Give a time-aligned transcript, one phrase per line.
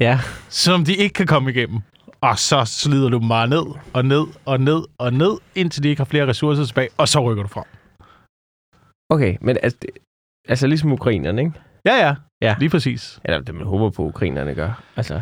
[0.00, 0.20] Ja.
[0.48, 1.80] som de ikke kan komme igennem.
[2.20, 3.62] Og så slider du dem bare ned
[3.92, 7.20] og ned og ned og ned, indtil de ikke har flere ressourcer tilbage, og så
[7.20, 7.64] rykker du frem.
[9.10, 9.90] Okay, men altså, det,
[10.48, 11.52] altså ligesom ukrainerne, ikke?
[11.84, 12.14] Ja, ja.
[12.42, 12.54] Ja.
[12.58, 13.20] Lige præcis.
[13.24, 14.82] Eller det man håber på, ukrainerne gør.
[14.96, 15.20] Altså,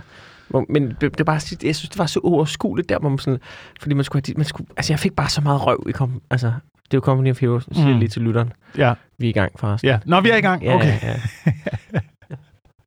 [0.69, 3.41] men det, det bare, jeg synes, det var så uoverskueligt der, hvor man sådan,
[3.81, 6.23] fordi man skulle, have, man skulle, altså jeg fik bare så meget røv i kom,
[6.31, 7.99] altså, det er jo Company of Heroes, siger Mm.
[7.99, 8.53] lige til lytteren.
[8.79, 8.95] Ja.
[9.19, 9.89] Vi er i gang forresten.
[9.89, 9.99] ja.
[10.05, 10.63] Nå, vi er i gang.
[10.65, 10.99] Ja, Okay.
[11.03, 11.21] ja.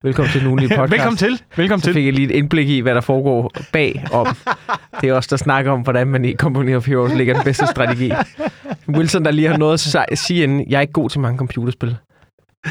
[0.04, 0.91] Velkommen til den ugenlige podcast.
[0.91, 1.41] Velkommen til.
[1.55, 1.93] Velkommen Så til.
[1.93, 4.28] fik jeg lige et indblik i, hvad der foregår bag om.
[5.01, 7.68] Det er også der snakker om, hvordan man i Company of Heroes lægger den bedste
[7.68, 8.11] strategi.
[8.89, 11.37] Wilson, der lige har noget at si- sige inden, jeg er ikke god til mange
[11.37, 11.95] computerspil.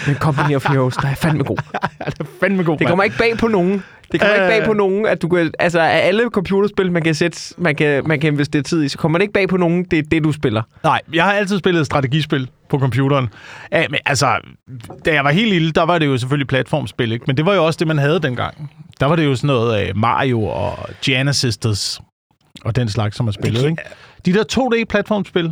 [0.06, 1.56] Men Company of Heroes, der er fandme god.
[2.06, 3.82] Det er fandme god, Det kommer ikke bag på nogen.
[4.12, 5.52] Det kommer ikke bag på nogen, at du kan...
[5.58, 8.98] Altså, af alle computerspil, man kan, sætte, man kan, man kan investere tid i, så
[8.98, 10.62] kommer det ikke bag på nogen, det er det, du spiller.
[10.84, 13.28] Nej, jeg har altid spillet strategispil på computeren.
[13.72, 14.40] Ja, men altså,
[15.04, 17.24] da jeg var helt lille, der var det jo selvfølgelig platformspil, ikke?
[17.26, 18.70] Men det var jo også det, man havde dengang.
[19.00, 22.00] Der var det jo sådan noget uh, Mario og Gianna Sisters
[22.64, 23.82] og den slags, som man spillede, ikke?
[24.26, 25.50] De der 2D-platformspil,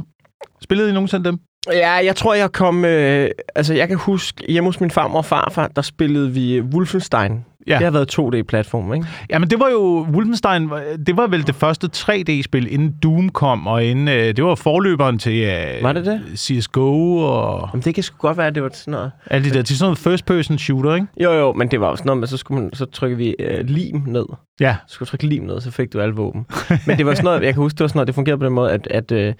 [0.62, 1.39] spillede I nogensinde dem?
[1.72, 2.84] Ja, jeg tror, jeg kom...
[2.84, 6.65] Øh, altså, jeg kan huske, hjemme hos min farmor og farfar, der spillede vi øh,
[6.65, 7.45] Wolfenstein.
[7.69, 7.74] Ja.
[7.74, 9.06] Det har været 2D-platform, ikke?
[9.30, 10.06] Jamen, det var jo...
[10.12, 10.70] Wolfenstein,
[11.06, 14.08] det var vel det første 3D-spil, inden Doom kom, og inden...
[14.08, 16.20] Uh, det var forløberen til uh, Var det det?
[16.36, 19.10] CSGO og Jamen, det kan sgu godt være, at det var sådan noget.
[19.27, 19.62] alle de der...
[19.62, 21.06] Til sådan noget first-person shooter, ikke?
[21.20, 23.64] Jo, jo, men det var også noget med, så, skulle man, så trykker vi øh,
[23.64, 24.27] lim ned.
[24.60, 24.77] Ja.
[24.86, 26.47] Så skulle du trykke lim ned, så fik du alle våben.
[26.86, 28.44] Men det var sådan noget, jeg kan huske, det var sådan noget, det fungerede på
[28.44, 29.34] den måde, at, at øh,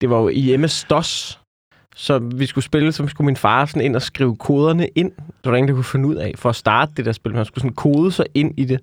[0.00, 1.41] det var jo i MS-DOS,
[1.96, 5.10] så vi skulle spille, så skulle min far sådan ind og skrive koderne ind.
[5.16, 7.34] Det var der ingen, der kunne finde ud af, for at starte det der spil.
[7.34, 8.80] Man skulle sådan kode sig ind i det.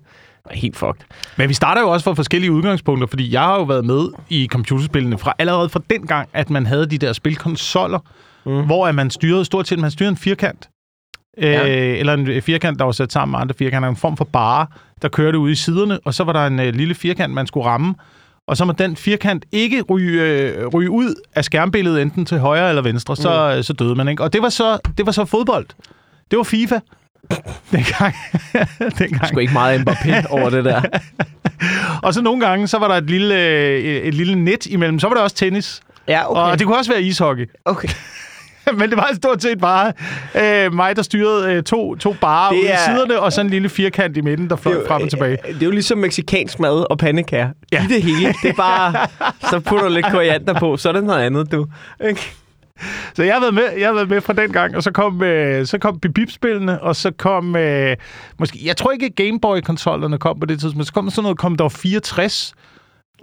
[0.48, 1.04] Det helt fucked.
[1.36, 4.48] Men vi starter jo også fra forskellige udgangspunkter, fordi jeg har jo været med i
[4.50, 7.98] computerspillene fra allerede fra den gang, at man havde de der spilkonsoller,
[8.46, 8.66] mm.
[8.66, 10.68] Hvor at man styrede stort set, man styrede en firkant.
[11.38, 11.68] Ja.
[11.68, 13.88] Øh, eller en firkant, der var sat sammen med andre firkanter.
[13.88, 14.66] En form for bare,
[15.02, 17.66] der kørte ud i siderne, og så var der en øh, lille firkant, man skulle
[17.66, 17.94] ramme.
[18.50, 22.68] Og så må den firkant ikke ryge, øh, ryge ud af skærmbilledet, enten til højre
[22.68, 23.62] eller venstre, så, mm.
[23.62, 24.08] så døde man.
[24.08, 24.22] Ikke?
[24.22, 25.66] Og det var, så, det var så fodbold.
[26.30, 26.78] Det var FIFA.
[27.72, 28.14] Dengang.
[28.98, 29.28] Dengang.
[29.28, 30.82] Sgu ikke meget Mbappé over det der.
[32.06, 34.98] Og så nogle gange, så var der et lille, øh, et lille net imellem.
[34.98, 35.80] Så var der også tennis.
[36.08, 36.40] Ja, Okay.
[36.52, 37.50] Og det kunne også være ishockey.
[37.64, 37.88] okay.
[38.78, 39.92] Men det var stort set bare
[40.66, 43.40] øh, mig, der styrede øh, to, to barer Det ud i er- siderne, og så
[43.40, 45.36] en lille firkant i midten, der fløj frem og tilbage.
[45.46, 47.48] Det er jo ligesom meksikansk mad og pandekær.
[47.72, 47.84] Ja.
[47.84, 48.34] I det hele.
[48.42, 49.06] Det er bare,
[49.50, 51.66] så putter du lidt koriander på, så er det noget andet, du.
[52.08, 52.32] Ikke?
[53.14, 55.22] Så jeg har været med, jeg har været med fra den gang, og så kom,
[55.22, 57.96] øh, så kom Bip-spillene, og så kom, øh,
[58.38, 61.56] måske, jeg tror ikke Gameboy-konsollerne kom på det tidspunkt, men så kom sådan noget, kom
[61.56, 62.52] der var 64,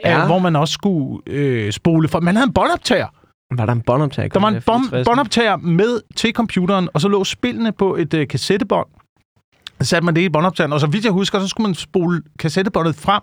[0.05, 0.09] ja.
[0.11, 0.19] Ja.
[0.21, 2.19] øh, hvor man også skulle øh, spole for.
[2.19, 3.07] Man havde en båndoptager.
[3.51, 4.29] Var der en båndoptager?
[4.29, 8.27] Der var en bånd- båndoptager med til computeren, og så lå spillene på et øh,
[8.27, 8.87] kassettebånd.
[9.81, 12.21] Så satte man det i båndoptageren, og så vidt jeg husker, så skulle man spole
[12.39, 13.21] kassettebåndet frem,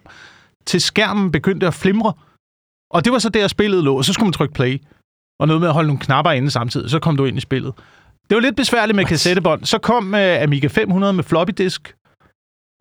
[0.66, 2.12] til skærmen begyndte at flimre.
[2.90, 4.82] Og det var så der, spillet lå, og så skulle man trykke play.
[5.40, 7.72] Og noget med at holde nogle knapper inde samtidig, så kom du ind i spillet.
[8.30, 9.64] Det var lidt besværligt med kassettebånd.
[9.64, 11.94] Så kom øh, Amiga 500 med floppy disk,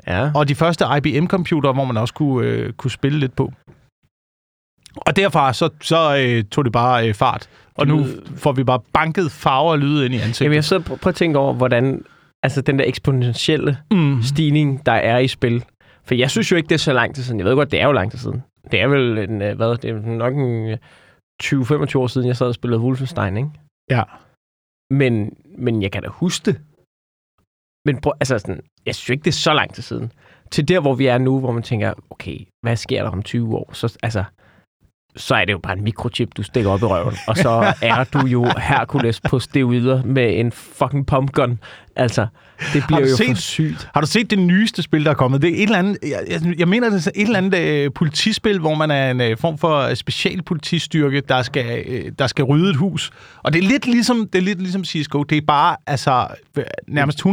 [0.07, 0.31] Ja.
[0.35, 3.53] og de første IBM-computere, hvor man også kunne, øh, kunne spille lidt på.
[4.95, 7.49] Og derfra så, så øh, tog det bare øh, fart.
[7.75, 8.05] Og nu
[8.35, 10.41] får vi bare banket farver og lyde ind i ansigtet.
[10.41, 12.05] Jamen, jeg sidder og prøver at tænke over, hvordan
[12.43, 14.21] altså, den der eksponentielle mm.
[14.23, 15.65] stigning, der er i spil.
[16.03, 17.39] For jeg synes jo ikke, det er så lang tid siden.
[17.39, 18.43] Jeg ved godt, det er jo lang tid siden.
[18.71, 20.77] Det er vel en, øh, hvad, det er nok en øh,
[21.43, 23.49] 20-25 år siden, jeg sad og spillede Wolfenstein, ikke?
[23.89, 24.03] Ja.
[24.91, 26.61] Men, men jeg kan da huske det.
[27.85, 30.11] Men prøv, altså sådan, jeg synes jo ikke, det er så lang tid siden.
[30.51, 33.55] Til der, hvor vi er nu, hvor man tænker, okay, hvad sker der om 20
[33.55, 33.73] år?
[33.73, 34.23] Så, altså,
[35.15, 37.15] så er det jo bare en mikrochip, du stikker op i røven.
[37.27, 41.59] Og så er du jo Hercules på steroider med en fucking pumpgun.
[41.95, 42.27] Altså,
[42.73, 43.89] det bliver jo for set- sygt.
[43.93, 45.41] Har du set det nyeste spil, der er kommet?
[45.41, 47.91] Det er et eller andet, jeg, jeg, jeg mener, det er et eller andet øh,
[47.95, 52.43] politispil, hvor man er en øh, form for special politistyrke, der skal, øh, der skal
[52.45, 53.11] rydde et hus.
[53.43, 55.23] Og det er lidt ligesom, det er lidt ligesom CSGO.
[55.23, 57.27] Det er bare altså, øh, nærmest 100%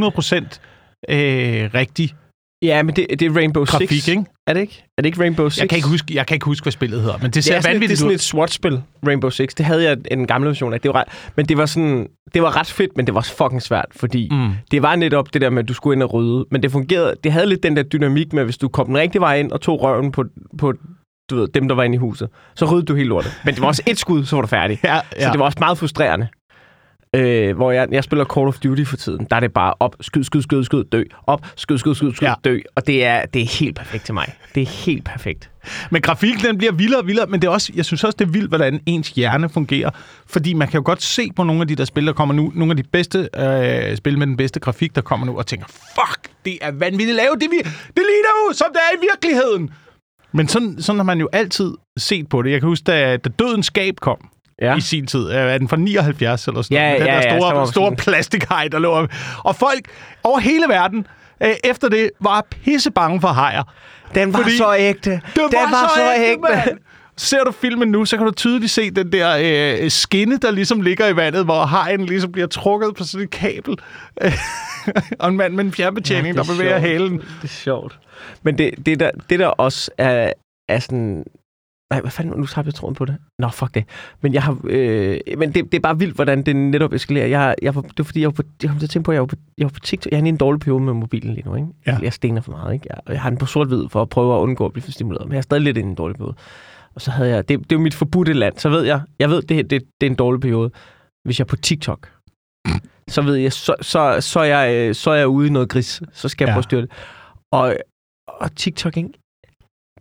[1.15, 2.15] øh, rigtig
[2.63, 4.09] Ja, men det, det er Rainbow grafik, Six.
[4.09, 4.25] ikke?
[4.51, 4.85] Er det ikke?
[4.99, 5.59] Er det ikke Rainbow Six?
[5.61, 7.55] Jeg kan ikke, huske, jeg kan ikke huske, hvad spillet hedder, men det det ser
[7.57, 8.15] er, sådan, det er vanvittigt sådan ud.
[8.15, 9.49] et SWAT-spil, Rainbow Six.
[9.55, 10.81] Det havde jeg en gammel version af.
[10.81, 13.63] Det var, ret- men det var sådan, det var ret fedt, men det var fucking
[13.63, 14.51] svært, fordi Mm.
[14.71, 16.45] det var netop det der med, at du skulle ind og rydde.
[16.51, 19.21] Men det fungerede, det havde lidt den der dynamik med, hvis du kom den rigtige
[19.21, 20.25] vej ind og tog røven på,
[20.59, 20.73] på
[21.31, 23.33] du ved, dem, der var inde i huset, så ryddede du helt lortet.
[23.45, 24.79] Men det var også et skud, så var du færdig.
[24.85, 25.01] Ja, Ja.
[25.27, 26.29] Så det var også meget frustrerende.
[27.17, 29.27] Øh, hvor jeg, jeg spiller Call of Duty for tiden.
[29.31, 31.03] Der er det bare op, skyd, skyd, skyd, skyd, dø.
[31.27, 32.35] Op, skyd, skyd, skyd, skyd, Ja.
[32.45, 32.59] dø.
[32.77, 34.35] Og det er, det er helt perfekt til mig.
[34.55, 35.51] Det er helt perfekt.
[35.91, 38.27] Men grafikken den bliver vildere og vildere, men det er også, jeg synes også, det
[38.27, 39.91] er vildt, hvordan ens hjerne fungerer.
[40.27, 42.53] Fordi man kan jo godt se på nogle af de der spil, der kommer nu,
[42.55, 45.67] nogle af de bedste øh, spil med den bedste grafik, der kommer nu, og tænker,
[45.69, 49.71] fuck, det er vanvittigt lavet, det, vi, det ligner jo, som det er i virkeligheden.
[50.33, 52.51] Men sådan, sådan har man jo altid set på det.
[52.51, 54.29] Jeg kan huske, da, da Dødens Skab kom
[54.61, 54.67] ja.
[54.71, 54.77] Ja.
[54.77, 57.31] i sin tid, er den fra 79 eller sådan Ja, noget, den ja, der ja,
[57.31, 59.07] så store, var store plastikhaj, der lå.
[59.45, 59.81] Og folk
[60.25, 61.07] over hele verden,
[61.43, 63.63] øh, efter det, var pisse bange for hajer.
[64.15, 65.11] Den var Fordi- så ægte.
[65.11, 66.41] Det den var så ægte.
[66.41, 66.79] mand.
[67.17, 69.37] Ser du filmen nu, så kan du tydeligt se den der
[69.83, 73.31] øh, skinne, der ligesom ligger i vandet, hvor hajen ligesom bliver trukket på sådan et
[73.31, 73.77] kabel.
[75.21, 76.89] og en mand med en fjernbetjening, ja, der er bevæger sjovt.
[76.91, 77.13] halen.
[77.19, 77.99] Det er sjovt.
[78.43, 80.33] Men det, det, der, det der også er,
[80.69, 81.25] er sådan...
[81.91, 83.17] Nej, hvad fanden, nu tager jeg tråden på det.
[83.39, 83.85] Nå, fuck det.
[84.21, 84.61] Men jeg har...
[84.65, 87.27] Øh, men det, det er bare vildt, hvordan det netop eskalerer.
[87.27, 89.15] Jeg, jeg, det var fordi, jeg, var på, jeg kom til at tænke på, at
[89.15, 90.13] jeg var på, jeg var på TikTok.
[90.13, 91.69] Jeg er i en dårlig periode med mobilen lige nu, ikke?
[91.87, 91.99] Ja.
[92.03, 92.87] Jeg stener for meget, ikke?
[92.91, 95.27] Jeg, jeg har den på sort-hvid for at prøve at undgå at blive stimuleret.
[95.27, 96.35] Men jeg er stadig lidt i en dårlig periode.
[96.95, 97.49] Og så havde jeg...
[97.49, 98.59] Det, det er jo mit forbudte land.
[98.59, 99.01] Så ved jeg...
[99.19, 100.71] Jeg ved, det, her, det, det er en dårlig periode.
[101.25, 102.11] Hvis jeg er på TikTok,
[103.09, 105.69] så ved jeg, så, så, så, er jeg, øh, så er jeg ude i noget
[105.69, 106.03] gris.
[106.13, 106.55] Så skal jeg ja.
[106.55, 106.91] prøve at styre det.
[107.53, 107.77] Og,
[108.29, 109.11] og TikTok, ikke?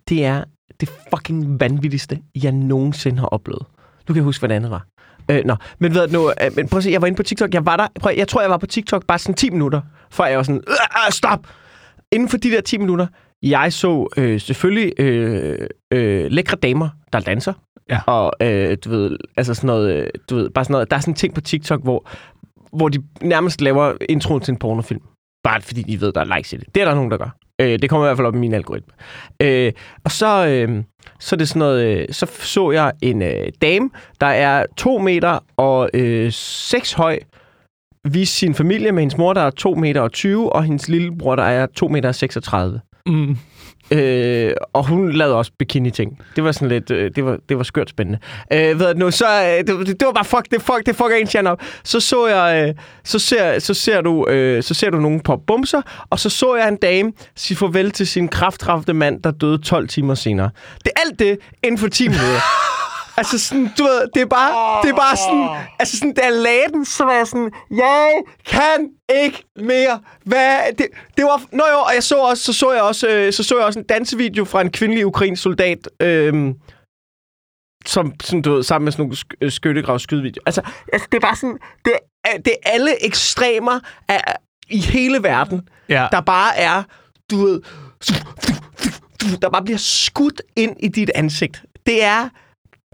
[0.10, 0.44] det er
[0.80, 3.66] det fucking vanvittigste, jeg nogensinde har oplevet.
[4.08, 4.86] Du kan huske, hvad det andet var.
[5.32, 7.24] Øh, nå, men ved du nu, øh, men prøv at se, jeg var inde på
[7.24, 9.82] TikTok, jeg var der, prøv, jeg tror, jeg var på TikTok bare sådan 10 minutter,
[10.12, 10.74] før jeg var sådan, "Øh,
[11.08, 11.48] øh, stop!
[12.12, 13.08] Inden for de der 10 minutter,
[13.44, 17.54] jeg så øh, selvfølgelig øh, øh, lækre damer, der danser.
[17.90, 18.00] Ja.
[18.08, 21.02] Og øh, du ved, altså sådan noget, øh, du ved, bare sådan noget, der er
[21.02, 22.08] sådan en ting på TikTok, hvor,
[22.74, 25.02] hvor de nærmest laver introen til en pornofilm.
[25.44, 26.76] Bare fordi de ved, der er likes i det.
[26.76, 27.30] Det er der nogen, der gør.
[27.60, 28.94] Øh, det kommer i hvert fald op i min algoritme.
[29.40, 29.74] Øh,
[30.04, 30.84] og så, øh,
[31.20, 33.90] så er det sådan noget, øh, så så jeg en øh, dame,
[34.22, 37.20] der er 2 meter og øh, 6 høj,
[38.04, 41.36] vise sin familie med hendes mor, der er 2 meter og 20, og hendes lillebror,
[41.36, 42.82] der er 2 meter og 36.
[43.06, 43.38] Mm.
[43.92, 46.20] Øh, og hun lavede også bikini-ting.
[46.36, 48.20] Det var sådan lidt, øh, det var, det var skørt spændende.
[48.54, 51.16] Øh, ved du, nu, så, øh, det, det, var bare, fuck, det, fuck, det fucker
[51.16, 51.62] en channel op.
[51.84, 55.38] Så så jeg, øh, så ser, så ser du, øh, så ser du nogen på
[55.48, 59.58] bumser, og så så jeg en dame sige farvel til sin kraftramte mand, der døde
[59.58, 60.50] 12 timer senere.
[60.84, 62.40] Det er alt det inden for 10 minutter.
[63.20, 66.32] Altså sådan, du ved, det er bare, det er bare sådan, altså sådan, da jeg
[66.34, 68.90] lagde den, så var jeg sådan, jeg kan
[69.24, 70.00] ikke mere.
[70.26, 70.58] Hvad?
[70.78, 70.88] Det,
[71.18, 73.58] det var, nå jo, og jeg så også, så så jeg også, øh, så så
[73.58, 76.54] jeg også en dansevideo fra en kvindelig ukrainsk soldat, øh,
[77.86, 80.34] som, sådan, du ved, sammen med sådan nogle sk- øh.
[80.46, 80.62] Altså,
[80.94, 81.94] altså, det er bare sådan, det
[82.26, 84.36] er, det er alle ekstremer af,
[84.70, 86.08] i hele verden, Ja.
[86.12, 86.84] der bare er,
[87.32, 87.62] du ved,
[89.42, 91.64] der bare bliver skudt ind i dit ansigt.
[91.86, 92.30] Det er,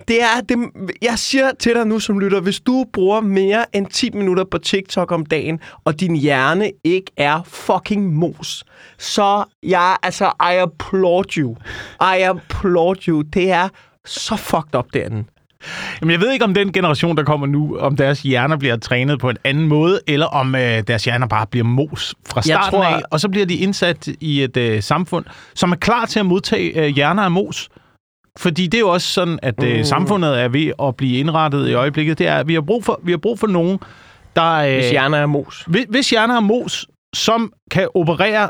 [0.08, 0.58] det er det,
[1.02, 4.58] jeg siger til dig nu som lytter, hvis du bruger mere end 10 minutter på
[4.58, 8.64] TikTok om dagen, og din hjerne ikke er fucking mos,
[8.98, 11.56] så jeg, altså, I applaud you.
[12.02, 13.22] I applaud you.
[13.22, 13.70] Det er
[14.06, 15.24] så fucked up derinde.
[16.02, 19.20] Jamen, jeg ved ikke, om den generation, der kommer nu, om deres hjerner bliver trænet
[19.20, 22.84] på en anden måde, eller om øh, deres hjerner bare bliver mos fra starten tror-
[22.84, 25.26] af, og så bliver de indsat i et øh, samfund,
[25.56, 27.70] som er klar til at modtage øh, hjerner af mos.
[28.40, 29.84] Fordi det er jo også sådan, at øh, Mm.
[29.84, 32.18] samfundet er ved at blive indrettet i øjeblikket.
[32.20, 33.80] Det er, at vi har brug for, vi har brug for nogen,
[34.36, 34.52] der...
[34.54, 35.64] Øh, Hvis hjerner er mos.
[35.68, 38.50] hvis, hvis hjerner er mos, som kan operere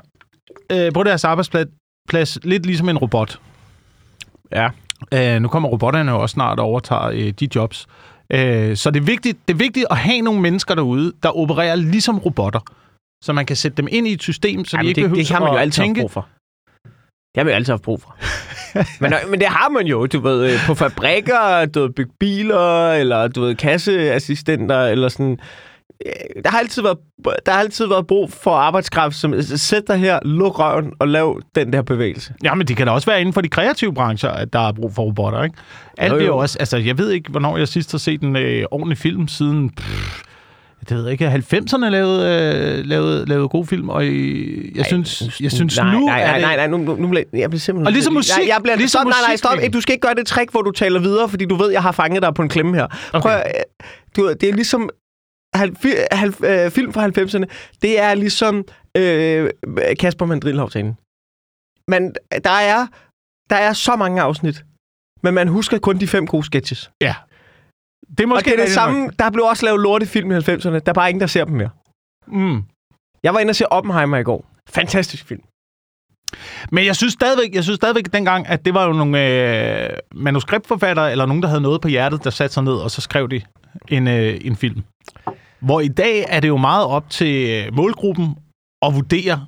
[0.72, 1.68] øh, på deres arbejdsplads
[2.10, 3.40] plads, lidt ligesom en robot.
[4.52, 4.70] Ja.
[5.14, 7.88] Øh, nu kommer robotterne jo også snart og overtager øh, de jobs.
[8.30, 11.76] Øh, så det er, vigtigt, det er vigtigt at have nogle mennesker derude, der opererer
[11.76, 12.60] ligesom robotter.
[13.24, 15.24] Så man kan sætte dem ind i et system, så de Jamen, ikke det, behøver
[15.24, 16.00] det har man jo altid tænke.
[16.02, 16.28] brug for.
[16.84, 18.16] Det har man jo altid haft brug for.
[19.02, 22.12] men, øh, men det har man jo, du ved, øh, på fabrikker, du ved, bygge
[22.20, 25.38] biler, eller du ved, kasseassistenter, eller sådan.
[26.06, 26.98] Øh, Der har altid været,
[27.46, 31.42] der har altid været brug for arbejdskraft, som sæt dig her, luk røven og lav
[31.56, 32.34] den der bevægelse.
[32.44, 34.72] Ja, men det kan da også være inden for de kreative brancher, at der er
[34.72, 35.56] brug for robotter, ikke?
[35.98, 36.38] Alt Jo, det er jo jo.
[36.38, 36.58] også...
[36.60, 39.70] Altså, jeg ved ikke, hvornår jeg sidst har set en øh, ordentlig film siden...
[39.70, 40.22] Pff,
[40.90, 45.42] det ved jeg ikke, 90'erne lavede, øh, lavede, lavede gode film, og øh, jeg synes,
[45.42, 47.86] jeg synes nej, nu nej, er nej, nej, nej, nu, nu, nu jeg bliver simpelthen...
[47.88, 49.56] Og ligesom musik- Nej, jeg bliver, ligesom stop, nej, nej, stop.
[49.56, 51.82] musik- Du skal ikke gøre det trick, hvor du taler videre, fordi du ved, jeg
[51.82, 52.88] har fanget dig på en klemme her.
[53.14, 53.22] Okay.
[53.22, 53.64] Prøv, at-
[54.16, 54.90] du, det er ligesom...
[55.56, 55.76] Halv,
[56.12, 57.46] halv, øh, film fra 90'erne,
[57.82, 58.66] det er ligesom
[58.98, 59.50] øh,
[60.00, 60.98] Kasper Mandrilhavtalen.
[61.88, 62.14] Men
[62.44, 62.88] der er,
[63.50, 64.64] der er så mange afsnit,
[65.24, 66.92] men man husker kun de fem gode sketches.
[67.02, 67.16] Ja.
[68.10, 70.70] Det er Og måske det er det samme, der blev også lavet lortefilm i 90'erne.
[70.70, 71.70] Der er bare ingen, der ser dem mere.
[72.28, 72.36] nok.
[72.38, 72.64] Mm.
[73.24, 74.46] Jeg var inde og se Oppenheimer i går.
[74.70, 75.42] Fantastisk film.
[76.72, 81.12] Men jeg synes stadigvæk, jeg synes stadigvæk dengang, at det var jo nogle øh, manuskriptforfattere,
[81.12, 83.42] eller nogen, der havde noget på hjertet, der satte sig ned, og så skrev de
[83.88, 84.84] en, øh, en film.
[85.60, 88.36] Hvor i dag er det jo meget op til øh, målgruppen
[88.82, 89.46] at vurdere,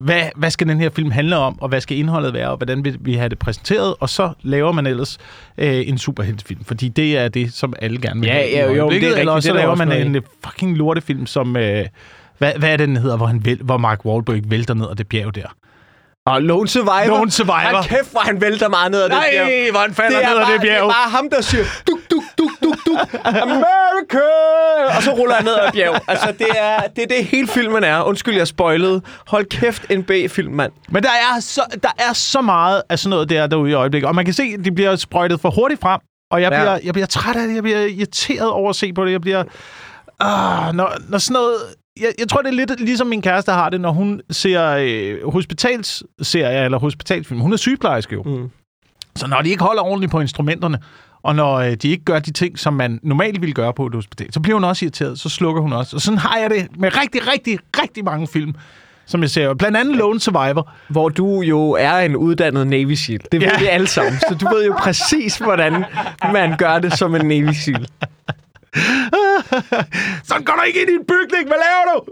[0.00, 2.84] hvad, hvad skal den her film handle om, og hvad skal indholdet være, og hvordan
[2.84, 5.18] vil vi have det præsenteret, og så laver man ellers
[5.58, 8.90] øh, en superheltefilm, fordi det er det, som alle gerne vil Ja, have ja, jo,
[8.90, 11.56] det er eller rigtigt, så det er der laver man en øh, fucking lortefilm, som...
[11.56, 11.86] Øh,
[12.38, 14.96] hvad, hvad er det, den hedder, hvor, han væl, hvor Mark Wahlberg vælter ned af
[14.96, 15.46] det bjerg der?
[16.26, 17.06] Og Lone Survivor.
[17.18, 17.52] Lone Survivor.
[17.80, 19.46] Han kæft, hvor han vælter meget ned ad det bjerg.
[19.46, 20.88] Nej, hvor han falder er, ned ad bare, det det er bjerg.
[20.88, 24.26] bare ham, der siger, duk, duk, duk, duk, duk, America!
[24.96, 26.00] Og så ruller han ned ad bjerg.
[26.08, 28.02] Altså, det er, det er det, hele filmen er.
[28.02, 29.02] Undskyld, jeg spoilede.
[29.26, 30.72] Hold kæft, en B-film, mand.
[30.88, 34.08] Men der er, så, der er så meget af sådan noget der derude i øjeblikket.
[34.08, 36.00] Og man kan se, at de bliver sprøjtet for hurtigt frem.
[36.30, 36.58] Og jeg, Ja.
[36.60, 37.54] bliver, jeg bliver træt af det.
[37.54, 39.12] Jeg bliver irriteret over at se på det.
[39.12, 39.44] Jeg bliver...
[40.20, 41.54] Ah, når, når sådan noget...
[42.00, 45.32] Jeg, jeg tror, det er lidt ligesom min kæreste har det, når hun ser øh,
[45.32, 47.40] hospitalsserier eller hospitalsfilm.
[47.40, 48.22] Hun er sygeplejerske jo.
[48.22, 48.50] Mm.
[49.16, 50.78] Så når de ikke holder ordentligt på instrumenterne,
[51.22, 53.94] og når øh, de ikke gør de ting, som man normalt ville gøre på et
[53.94, 55.18] hospital, så bliver hun også irriteret.
[55.20, 55.96] Så slukker hun også.
[55.96, 58.54] Og sådan har jeg det med rigtig, rigtig, rigtig mange film,
[59.06, 59.54] som jeg ser.
[59.54, 60.70] Blandt andet Lone Survivor.
[60.88, 63.20] Hvor du jo er en uddannet Navy SEAL.
[63.32, 63.58] Det ved Ja.
[63.58, 64.20] vi alle sammen.
[64.28, 65.84] Så du ved jo præcis, hvordan
[66.32, 67.86] man gør det som en Navy SEAL.
[70.28, 71.46] Sådan går du ikke ind i en bygning.
[71.46, 72.04] Hvad laver du?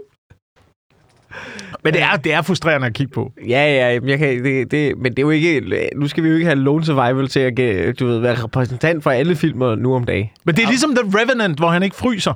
[1.83, 3.31] Men det er, det er frustrerende at kigge på.
[3.47, 5.89] Ja, ja, jeg kan, det, det, men det er jo ikke...
[5.95, 9.11] Nu skal vi jo ikke have Lone Survival til at du ved, være repræsentant for
[9.11, 10.29] alle filmer nu om dagen.
[10.43, 12.33] Men det er ligesom The Revenant, hvor han ikke fryser.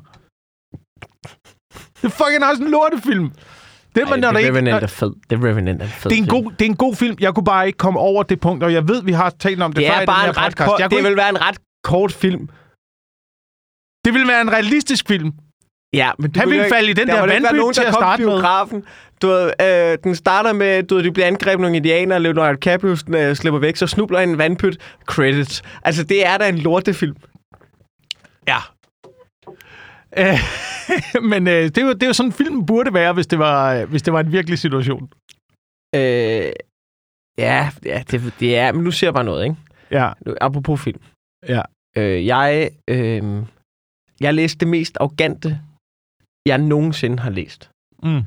[2.02, 3.32] Det er fucking også en lortefilm.
[3.96, 5.12] Det, Ej, når The der ikke, Revenant er fed.
[5.30, 7.18] The Revenant er en fed det, er en god, det er en god film.
[7.20, 9.74] Jeg kunne bare ikke komme over det punkt, og jeg ved, vi har talt om
[9.74, 10.70] det, Det før er i bare den en her ret podcast.
[10.70, 12.50] kort, Jeg det vil være en ret kort film.
[14.06, 15.32] det vil være en realistisk film.
[15.94, 17.90] Ja, men du Han vil ville falde i den der være vandpyt nogen, til der
[17.90, 18.34] at starte i med.
[18.34, 18.84] biografen.
[19.22, 22.98] Du ved, øh, den starter med, du ved, de bliver angrebet nogle indianer, Leonardo DiCaprio
[23.08, 24.78] øh, slipper væk, så snubler en vandpyt.
[25.06, 25.64] Credits.
[25.84, 27.16] Altså, det er da en lortefilm.
[28.48, 28.58] Ja.
[30.18, 30.40] Øh,
[31.32, 33.40] men øh, det, er jo, det er jo sådan, en film burde være, hvis det
[33.40, 35.10] var, øh, hvis det var en virkelig situation.
[35.96, 36.52] Øh,
[37.38, 38.72] ja, ja det, det er...
[38.72, 39.56] Men nu ser jeg bare noget, ikke?
[39.92, 40.12] Ja.
[40.26, 41.02] Nu, apropos film.
[41.48, 41.62] Ja.
[41.98, 43.24] Øh, jeg, øh,
[44.22, 45.60] jeg læste det mest arrogante,
[46.46, 47.70] jeg nogensinde har læst.
[48.04, 48.22] Mm.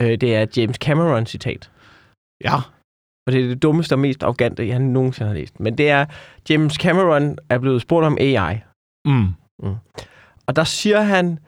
[0.00, 1.70] Øh, det er James Cameron citat.
[2.44, 2.56] Ja.
[3.26, 5.60] Og det er det dummeste og mest arrogante, jeg nogensinde har læst.
[5.60, 6.06] Men det er,
[6.50, 8.58] James Cameron er blevet spurgt om AI.
[9.04, 9.34] Mm.
[10.46, 11.38] Og der siger han,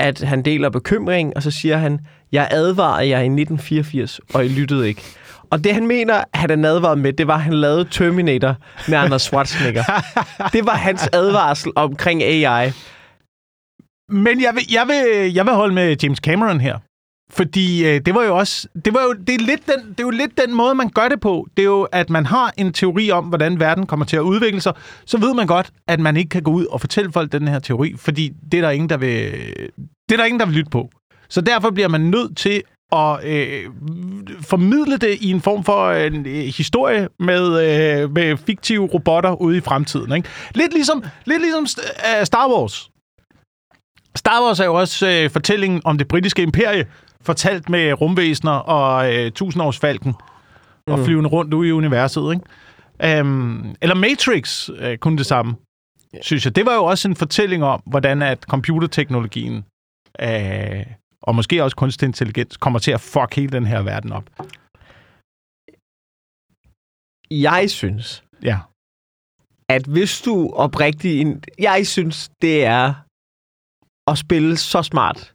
[0.00, 4.48] at han deler bekymring, og så siger han, jeg advarede jer i 1984, og I
[4.48, 5.02] lyttede ikke.
[5.50, 8.56] Og det, han mener, at han advaret med, det var, at han lavede Terminator
[8.88, 9.84] med Arnold Schwarzenegger.
[10.52, 12.72] det var hans advarsel omkring AI.
[14.08, 16.78] Men jeg vil, jeg, vil, jeg vil holde med James Cameron her.
[17.30, 18.68] Fordi øh, det var jo også...
[18.84, 21.08] Det, var jo, det, er lidt den, det er jo lidt den måde, man gør
[21.08, 21.46] det på.
[21.56, 24.60] Det er jo, at man har en teori om, hvordan verden kommer til at udvikle
[24.60, 24.72] sig.
[25.06, 27.58] Så ved man godt, at man ikke kan gå ud og fortælle folk den her
[27.58, 29.32] teori, fordi det er der ingen, der vil,
[30.08, 30.90] det er der ingen, der vil lytte på.
[31.28, 33.64] Så derfor bliver man nødt til at øh,
[34.40, 39.42] formidle det i en form for øh, en øh, historie med, øh, med fiktive robotter
[39.42, 40.12] ude i fremtiden.
[40.16, 40.28] Ikke?
[40.54, 42.90] Lidt ligesom, lidt ligesom uh, Star Wars.
[44.16, 46.86] Star Wars er jo også øh, fortællingen om det britiske imperie,
[47.20, 50.14] fortalt med rumvæsener og øh, tusindårsfalken
[50.86, 50.92] mm.
[50.92, 52.32] og flyvende rundt ude i universet.
[52.34, 53.20] Ikke?
[53.20, 55.56] Um, eller Matrix øh, kunne det samme,
[56.22, 56.56] synes jeg.
[56.56, 59.64] Det var jo også en fortælling om, hvordan at computerteknologien
[60.20, 60.86] øh,
[61.22, 64.24] og måske også kunstig intelligens kommer til at fuck hele den her verden op.
[67.30, 68.58] Jeg synes, Ja.
[69.68, 71.50] at hvis du oprigtigt...
[71.58, 72.94] Jeg synes, det er
[74.06, 75.32] at spille så smart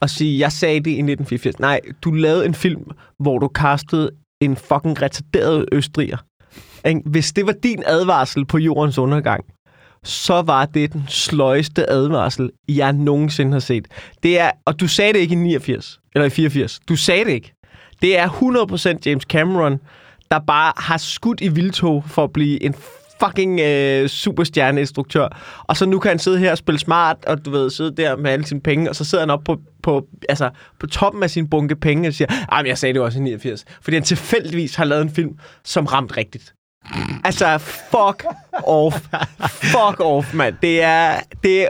[0.00, 1.60] og sige, jeg sagde det i 1984.
[1.60, 4.10] Nej, du lavede en film, hvor du castede
[4.40, 6.16] en fucking retarderet østriger.
[7.04, 9.44] Hvis det var din advarsel på jordens undergang,
[10.04, 13.88] så var det den sløjeste advarsel, jeg nogensinde har set.
[14.22, 16.80] Det er, og du sagde det ikke i 89, eller i 84.
[16.88, 17.54] Du sagde det ikke.
[18.02, 19.80] Det er 100% James Cameron,
[20.30, 22.74] der bare har skudt i vildtog for at blive en
[23.24, 25.28] fucking øh, superstjerneinstruktør.
[25.62, 28.16] Og så nu kan han sidde her og spille smart, og du ved, sidde der
[28.16, 30.50] med alle sine penge, og så sidder han op på, på, altså,
[30.80, 33.18] på toppen af sin bunke penge og siger, ah, men jeg sagde det jo også
[33.18, 33.64] i 89.
[33.82, 36.54] Fordi han tilfældigvis har lavet en film, som ramt rigtigt.
[37.24, 38.24] Altså, fuck
[38.64, 38.96] off.
[39.74, 40.54] Fuck off, mand.
[40.62, 41.68] Det er, det er,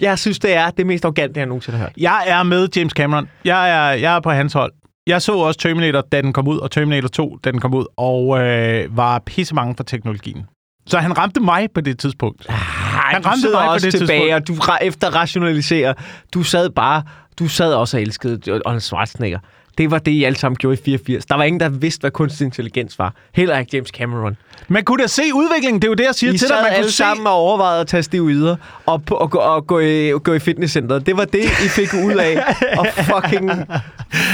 [0.00, 1.92] jeg synes, det er det mest arrogante, jeg nogensinde har hørt.
[1.96, 3.28] Jeg er med James Cameron.
[3.44, 4.72] Jeg er, jeg er på hans hold.
[5.06, 7.86] Jeg så også Terminator, da den kom ud, og Terminator 2, da den kom ud,
[7.96, 10.46] og øh, var pissemange for teknologien.
[10.86, 12.46] Så han ramte mig på det tidspunkt.
[12.48, 15.94] Ej, Han ramte mig på også det tilbage, og du ra- efter rationaliserer.
[16.34, 17.02] Du sad bare,
[17.38, 19.38] du sad også og elskede Arnold Schwarzenegger.
[19.78, 21.26] Det var det, I alle sammen gjorde i 84.
[21.26, 23.14] Der var ingen, der vidste, hvad kunstig intelligens var.
[23.34, 24.36] Heller ikke James Cameron.
[24.68, 25.82] Man kunne da se udviklingen.
[25.82, 26.56] Det er jo det, jeg siger I til dig.
[26.56, 26.96] Man kunne alle se...
[26.96, 31.06] sammen og overvejede at tage stivider og, og, og, og gå, i, gå i fitnesscenteret.
[31.06, 32.32] Det var det, I fik ud af
[32.80, 33.50] at fucking,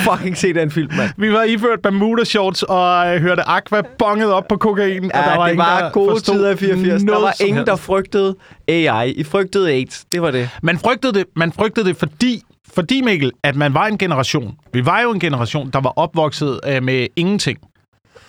[0.04, 1.10] fucking se den film, mand.
[1.16, 5.04] Vi var iført Bermuda shorts og øh, hørte Aqua bonget op på kokain.
[5.04, 7.02] og Ja, der var det ingen, var der gode tider i 84.
[7.02, 8.34] Der var ingen, der frygtede
[8.68, 9.10] AI.
[9.10, 10.04] I frygtede AIDS.
[10.12, 10.50] Det var det.
[10.62, 12.42] Man frygtede det, man frygtede det fordi,
[12.78, 14.56] fordi, Mikkel, at man var en generation.
[14.72, 17.58] Vi var jo en generation, der var opvokset øh, med ingenting.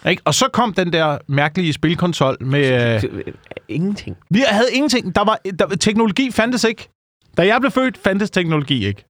[0.10, 0.22] Ikke?
[0.26, 2.96] Og så kom den der mærkelige spilkonsol med...
[2.96, 3.24] Øh,
[3.68, 4.18] Ingenting.
[4.30, 5.16] vi havde ingenting.
[5.16, 6.90] Der var, der, teknologi fandtes ikke.
[7.38, 9.06] Da jeg blev født, fandtes teknologi ikke.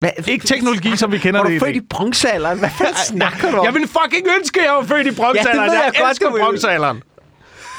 [0.00, 0.10] Hvad?
[0.28, 1.76] Ikke teknologi, som vi kender det i født dag.
[1.76, 2.58] i bronzealderen?
[2.58, 3.64] Hvad fanden snakker du om?
[3.64, 5.56] Jeg ville fucking ønske, at jeg var født i bronzealderen.
[5.56, 7.02] Ja, det ved jeg jeg godt, elsker bronzealderen.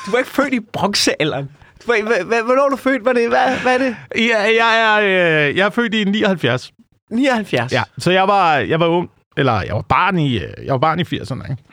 [0.06, 1.50] Du var ikke født i bronzealderen.
[1.86, 3.02] Hvornår er du født?
[3.02, 3.30] Hvad er det?
[3.30, 3.96] Hvad, hvad er det?
[4.16, 6.72] Ja, jeg, er, øh, jeg er født i 79.
[7.10, 7.72] 79?
[7.72, 10.78] Ja, så jeg var, jeg var ung, eller jeg var barn i, øh, jeg var
[10.78, 11.64] barn i 80'erne, ikke?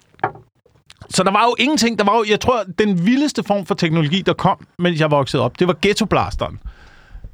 [1.11, 4.23] Så der var jo ingenting, der var jo, jeg tror, den vildeste form for teknologi,
[4.23, 6.59] der kom, mens jeg voksede op, det var ghettoblasteren.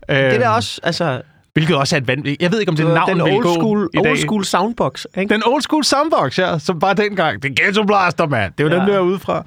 [0.09, 1.23] Det er Øhm, da også, altså...
[1.53, 2.43] Hvilket også er et vanvittigt.
[2.43, 4.11] Jeg ved ikke, om det var navn den vil old gå school, i dag.
[4.11, 5.35] old school soundbox, ikke?
[5.35, 7.43] Den old school soundbox, ja, som bare dengang.
[7.43, 8.53] Det er ghettoblaster, mand.
[8.59, 8.81] Det er jo Ja.
[8.81, 9.43] den, der er ude fra.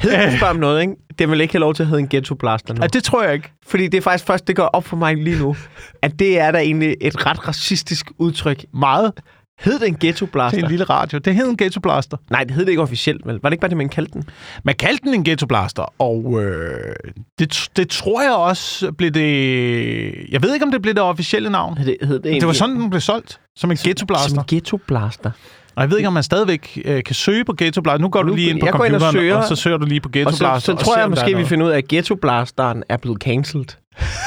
[0.00, 0.92] Hed den spørg om noget, ikke?
[1.18, 2.78] Det vil ikke have lov til at hedde en ghetto blaster nu.
[2.82, 3.52] Ja, det tror jeg ikke.
[3.66, 5.56] Fordi det er faktisk først, det går op for mig lige nu,
[6.02, 8.64] at det er da egentlig et ret racistisk udtryk.
[8.74, 9.12] Meget
[9.60, 10.62] Hed det en ghetto blaster?
[10.62, 11.18] en lille radio.
[11.18, 12.16] Det hed en ghettoblaster.
[12.30, 13.38] Nej, det hed det ikke officielt, vel?
[13.42, 14.24] Var det ikke bare det, man kaldte den?
[14.64, 16.94] Man kaldte den en ghettoblaster, og øh,
[17.38, 20.14] det, det tror jeg også blev det...
[20.32, 21.78] Jeg ved ikke, om det blev det officielle navn.
[21.78, 23.40] Hed det, hed det, Det var sådan, den blev solgt.
[23.56, 24.28] Som en ghettoblaster.
[24.28, 25.30] Som en ghetto blaster.
[25.76, 27.98] Og jeg ved ikke, om man stadigvæk øh, kan søge på ghettoblaster.
[27.98, 29.76] Nu går du Nu- lige ind på jeg ind og computeren, søger, og så søger
[29.76, 30.58] du lige på Og ghettoblaster.
[30.58, 32.82] så, så og tror jeg der måske, er vi finder ud af, at ghetto blasteren
[32.88, 33.66] er blevet cancelled.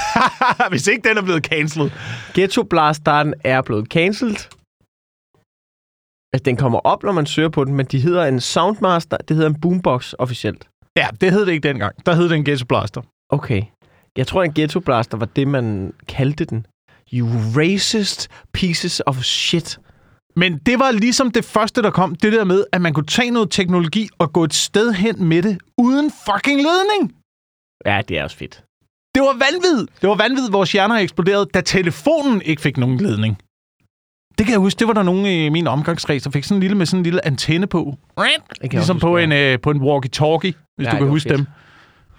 [0.69, 1.89] Hvis ikke den er blevet cancelled.
[2.33, 4.35] Ghetto blasteren er blevet cancelled.
[6.33, 9.35] Altså, den kommer op, når man søger på den, men de hedder en Soundmaster, det
[9.35, 10.67] hedder en Boombox officielt.
[10.97, 12.05] Ja, det hed det ikke dengang.
[12.05, 13.01] Der hed det en ghettoblaster.
[13.29, 13.63] Okay.
[14.17, 16.65] Jeg tror, en ghetto blaster var det, man kaldte den.
[17.13, 19.79] You racist pieces of shit.
[20.35, 22.15] Men det var ligesom det første, der kom.
[22.15, 25.43] Det der med, at man kunne tage noget teknologi og gå et sted hen med
[25.43, 27.15] det, uden fucking ledning.
[27.85, 28.63] Ja, det er også fedt.
[29.15, 29.87] Det var vanvid.
[30.01, 33.37] Det var vanvid, vores hjerner eksploderede, da telefonen ikke fik nogen ledning.
[34.41, 36.61] Det kan jeg huske, det var der nogen i min omgangskreds, der fik sådan en
[36.61, 37.97] lille med sådan en lille antenne på.
[38.71, 41.37] Ligesom på en, øh, på en walkie-talkie, hvis Ja, du kan huske fedt.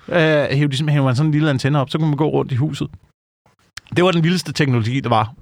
[0.09, 0.14] dem.
[0.14, 0.19] Øh,
[0.57, 2.54] hævde, ligesom, hævde man sådan en lille antenne op, så kunne man gå rundt i
[2.54, 2.89] huset.
[3.97, 5.35] Det var den vildeste teknologi, der var.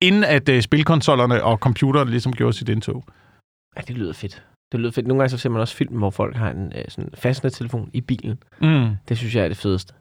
[0.00, 3.04] Inden at øh, spilkonsollerne og computeren ligesom gjorde sit indtog.
[3.76, 4.42] Ja, det lyder fedt.
[4.72, 5.06] Det lyder fedt.
[5.06, 8.00] Nogle gange så ser man også film, hvor folk har en øh, sådan fastnettelefon i
[8.00, 8.38] bilen.
[8.60, 8.88] Mm.
[9.08, 9.94] Det synes jeg er det fedeste.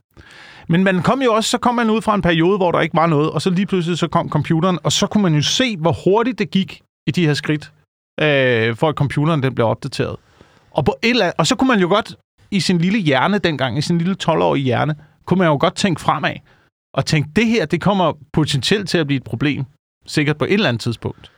[0.67, 2.95] Men man kom jo også, så kom man ud fra en periode, hvor der ikke
[2.95, 5.77] var noget, og så lige pludselig så kom computeren, og så kunne man jo se,
[5.77, 7.71] hvor hurtigt det gik i de her skridt,
[8.21, 10.15] øh, for at computeren den blev opdateret.
[10.71, 12.15] Og, på et eller andet, og så kunne man jo godt
[12.51, 14.95] i sin lille hjerne dengang, i sin lille 12-årige hjerne,
[15.25, 16.35] kunne man jo godt tænke fremad,
[16.93, 19.65] og tænke, det her, det kommer potentielt til at blive et problem,
[20.05, 21.31] sikkert på et eller andet tidspunkt.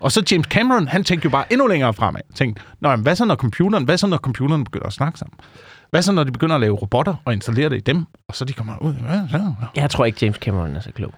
[0.00, 2.20] Og så James Cameron, han tænkte jo bare endnu længere fremad.
[2.34, 5.38] Tænkte, Nå, jamen, hvad så når computeren, hvad så når computeren begynder at snakke sammen?
[5.90, 8.44] Hvad så når de begynder at lave robotter og installere det i dem, og så
[8.44, 8.94] de kommer ud?
[9.76, 11.14] Jeg tror ikke, James Cameron er så klog.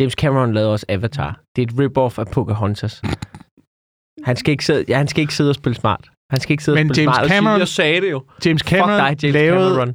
[0.00, 1.40] James Cameron lavede også Avatar.
[1.56, 3.02] Det er et rip-off af Pocahontas.
[4.24, 6.10] Han skal ikke sidde, ja, han skal ikke sidde og spille smart.
[6.30, 7.30] Han skal ikke sidde Men og spille James smart.
[7.56, 8.24] Cameron- jeg sagde det jo.
[8.46, 9.94] James Cameron, Fuck dig, James lavede, Cameron.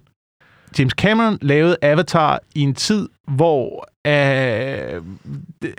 [0.80, 5.02] James Cameron lavede Avatar i en tid, hvor øh,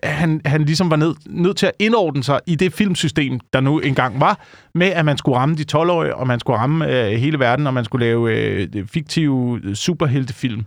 [0.03, 3.79] han, han ligesom var nød, nødt til at indordne sig i det filmsystem, der nu
[3.79, 4.41] engang var,
[4.75, 7.75] med at man skulle ramme de 12-årige, og man skulle ramme øh, hele verden, og
[7.75, 10.65] man skulle lave øh, fiktive superheltefilm.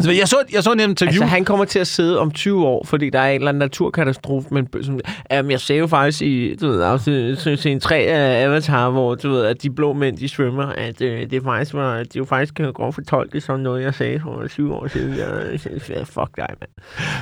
[0.00, 1.22] Så jeg så, jeg så en interview.
[1.22, 3.58] Altså, han kommer til at sidde om 20 år, fordi der er en eller anden
[3.58, 4.48] naturkatastrofe.
[4.50, 8.90] Men, som, jamen, jeg sagde jo faktisk i du ved, afsnit, scene 3 af Avatar,
[8.90, 12.16] hvor du ved, at de blå mænd, de svømmer, at øh, det faktisk var, det
[12.16, 15.18] jo faktisk kan godt fortolke som noget, jeg sagde for 20 år siden.
[15.18, 16.70] Jeg, jeg, fuck dig, mand.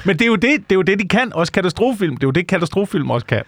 [0.05, 2.17] Men det er, jo det, det er jo det, de kan, også katastrofefilm.
[2.17, 3.43] Det er jo det, katastrofefilm også kan.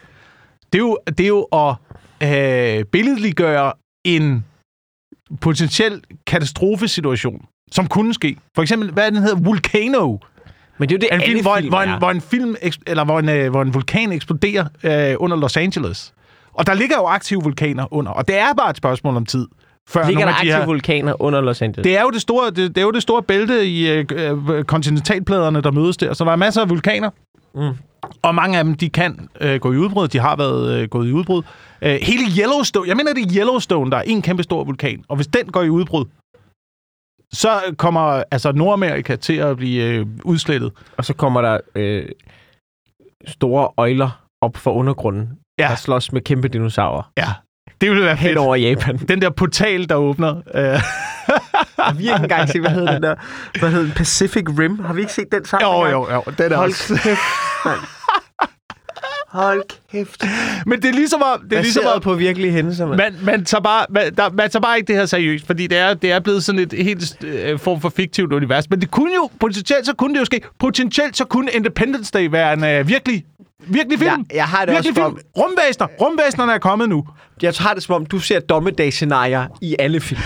[0.73, 1.75] Det er jo, det er jo at
[2.23, 3.73] øh, billedliggøre
[4.05, 4.45] en
[5.41, 8.37] potentiel katastrofesituation, som kunne ske.
[8.55, 9.37] For eksempel, hvad er den hedder?
[9.37, 10.17] Volcano.
[10.79, 12.57] Men det er jo det, En film, hvor, en, film hvor, en, hvor en film,
[12.87, 16.13] eller hvor en, øh, hvor en vulkan eksploderer øh, under Los Angeles.
[16.55, 19.47] Og der ligger jo aktive vulkaner under, og det er bare et spørgsmål om tid.
[19.89, 21.85] Før Ligger nogle der af de aktive her, vulkaner under Los Angeles?
[21.85, 24.65] det er jo det store, det, det er jo det store bælte i øh, øh,
[24.65, 26.15] kontinentalpladerne, der mødes der.
[26.15, 27.11] Så der er masser af vulkaner.
[27.55, 27.77] Mm.
[28.23, 30.09] Og mange af dem, de kan øh, gå i udbrud.
[30.09, 31.43] De har været øh, gået i udbrud.
[31.83, 35.05] Øh, hele Yellowstone, jeg mener, det er Yellowstone, der er en kæmpe stor vulkan.
[35.09, 36.05] Og hvis den går i udbrud,
[37.33, 40.73] så kommer altså Nordamerika til at blive øh, udslettet.
[40.97, 42.09] Og så kommer der øh,
[43.27, 45.67] store øjler op for undergrunden Ja.
[45.69, 47.29] der slås med kæmpe dinosaurer Ja,
[47.81, 48.39] det ville være fedt.
[48.39, 48.97] over Japan.
[49.09, 50.37] Den der portal, der åbner.
[50.55, 50.81] Øh,
[51.79, 53.15] Har vi ikke engang set, hvad hedder den der?
[53.59, 53.93] Hvad hedder den?
[53.95, 54.79] Pacific Rim?
[54.79, 55.71] Har vi ikke set den sammen?
[55.71, 56.23] jo, jo, jo.
[56.39, 57.01] Den er Hold også.
[57.03, 57.21] kæft.
[59.29, 59.63] Hold
[59.93, 60.25] kæft.
[60.67, 61.41] Men det er ligesom om...
[61.51, 62.99] Det er ligesom om på virkelige hændelser, mand.
[62.99, 65.79] man, man, tager bare, man, der, man tager bare ikke det her seriøst, fordi det
[65.79, 68.71] er, det er blevet sådan et helt øh, form for fiktivt univers.
[68.71, 72.29] Men det kunne jo, potentielt så kunne det jo ske, potentielt så kunne Independence Day
[72.31, 73.25] være en øh, virkelig,
[73.67, 74.11] virkelig film.
[74.11, 75.27] Jeg, jeg har det virkelig også film.
[75.39, 75.87] Rumvæsner.
[76.01, 77.05] Rumvæsnerne er kommet nu.
[77.43, 80.21] jeg har det som om, du ser dommedagsscenarier i alle film.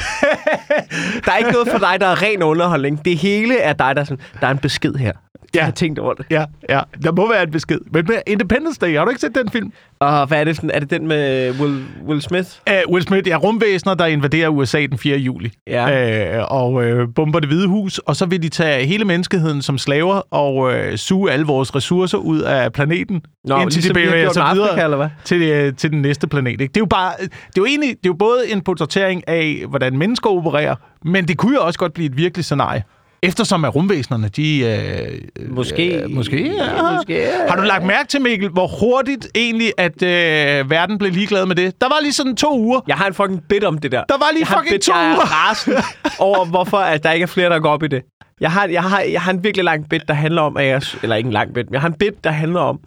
[1.24, 3.04] der er ikke noget for dig, der er ren underholdning.
[3.04, 5.12] Det hele er dig, der er sådan, der er en besked her.
[5.54, 5.58] Ja.
[5.58, 6.26] Jeg har tænkt over det.
[6.30, 6.80] Ja, ja.
[7.02, 7.78] Der må være en besked.
[7.92, 9.72] Men med Independence Day, har du ikke set den film?
[10.00, 10.60] Og hvad er det?
[10.72, 12.48] Er det den med Will, Will Smith?
[12.70, 15.16] Uh, Will Smith er rumvæsener, der invaderer USA den 4.
[15.16, 15.52] juli.
[15.66, 16.40] Ja.
[16.40, 19.78] Uh, og uh, bomber det hvide hus, og så vil de tage hele menneskeheden som
[19.78, 24.32] slaver og uh, suge alle vores ressourcer ud af planeten, Nå, indtil ligesom de bevæger
[24.32, 25.08] sig videre Afrika, eller hvad?
[25.24, 26.60] til, uh, til den næste planet.
[26.60, 26.72] Ikke?
[26.72, 29.64] Det er jo bare, det er jo egentlig, det er jo både en portrættering af,
[29.68, 32.82] hvordan mennesker opererer, men det kunne jo også godt blive et virkeligt scenarie.
[33.24, 34.58] Eftersom at rumvæsenerne, de...
[34.60, 36.02] Øh, Måske.
[36.02, 36.94] Øh, måske, ja.
[36.96, 37.48] Måske, ja.
[37.48, 41.56] Har du lagt mærke til, Mikkel, hvor hurtigt egentlig, at øh, verden blev ligeglad med
[41.56, 41.80] det?
[41.80, 42.80] Der var lige sådan to uger.
[42.88, 44.04] Jeg har en fucking bit om det der.
[44.08, 45.82] Der var lige jeg fucking bit, to jeg er uger.
[46.28, 48.02] over, hvorfor at der ikke er flere, der går op i det.
[48.40, 50.82] Jeg har, jeg, har, jeg har en virkelig lang bit, der handler om, at jeg...
[51.02, 52.80] Eller ikke en lang bit, men jeg har en bit, der handler om,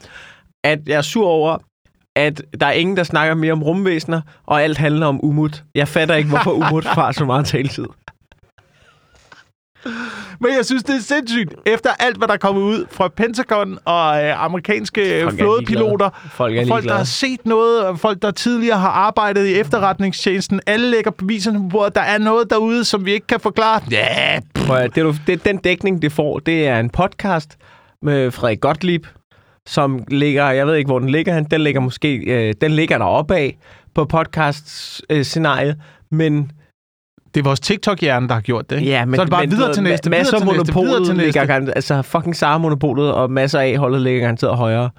[0.64, 1.58] at jeg er sur over,
[2.16, 5.64] at der er ingen, der snakker mere om rumvæsener, og alt handler om Umut.
[5.76, 7.86] Jeg fatter ikke, hvorfor Umut har så meget taletid.
[10.40, 11.56] Men jeg synes, det er sindssygt.
[11.66, 16.10] Efter alt, hvad der er kommet ud fra Pentagon og øh, amerikanske Folk er flådepiloter.
[16.32, 20.92] Folk folk, der har set noget, og folk, der tidligere har arbejdet i efterretningstjenesten, alle
[20.92, 21.96] lægger beviserne på bordet.
[21.96, 23.82] Der er noget derude, som vi ikke kan forklare.
[23.92, 27.56] Ja, Prøv det, er du- det, den dækning, det får, det er en podcast
[28.02, 29.06] med Frederik Gottlieb,
[29.68, 32.98] som ligger, jeg ved ikke, hvor den ligger han, den ligger måske, øh, den ligger
[32.98, 33.50] der opad
[33.96, 35.76] på podcast-scenariet,
[36.12, 36.52] men
[37.36, 38.76] det er vores TikTok-hjerne, der har gjort det.
[38.80, 38.90] ikke?
[38.92, 41.06] ja, men, så er det bare men, videre til næste, masser videre til næste, videre
[41.06, 41.40] til næste.
[41.40, 44.90] ligger altså fucking Sara monopolet og masser af holdet ligger garanteret højere.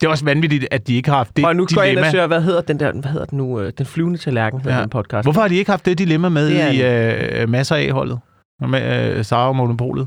[0.00, 1.98] Det er også vanvittigt, at de ikke har haft det og nu går jeg ind
[1.98, 2.10] og dilemma.
[2.10, 4.82] søger, hvad hedder den der, hvad hedder den nu, øh, den flyvende tallerken, hedder Ja.
[4.82, 5.26] den podcast.
[5.26, 8.20] Hvorfor har de ikke haft det dilemma med Det i øh, masser af holdet?
[8.68, 10.06] Med øh, Sara og Monopolet.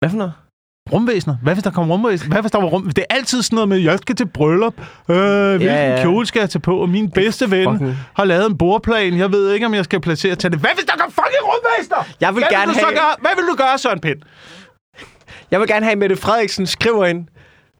[0.00, 0.32] Hvad for noget?
[0.92, 1.36] Rumvæsener.
[1.42, 2.32] Hvad hvis der kommer rumvæsener?
[2.34, 2.82] Hvad hvis der var rum?
[2.90, 4.74] Det er altid sådan noget med, jeg skal til bryllup.
[5.08, 6.02] Øh, hvilken Ja, ja.
[6.02, 6.76] kjole skal jeg tage på?
[6.78, 9.18] Og min bedste ven Fucking- har lavet en bordplan.
[9.18, 10.58] Jeg ved ikke, om jeg skal placere til det.
[10.60, 12.14] Hvad hvis der kommer fucking rumvæsener?
[12.20, 13.14] Jeg vil Hvad gerne vil du så have- gøre?
[13.20, 14.20] Hvad vil du gøre, Søren Pind?
[15.50, 17.26] Jeg vil gerne have, at Mette Frederiksen skriver ind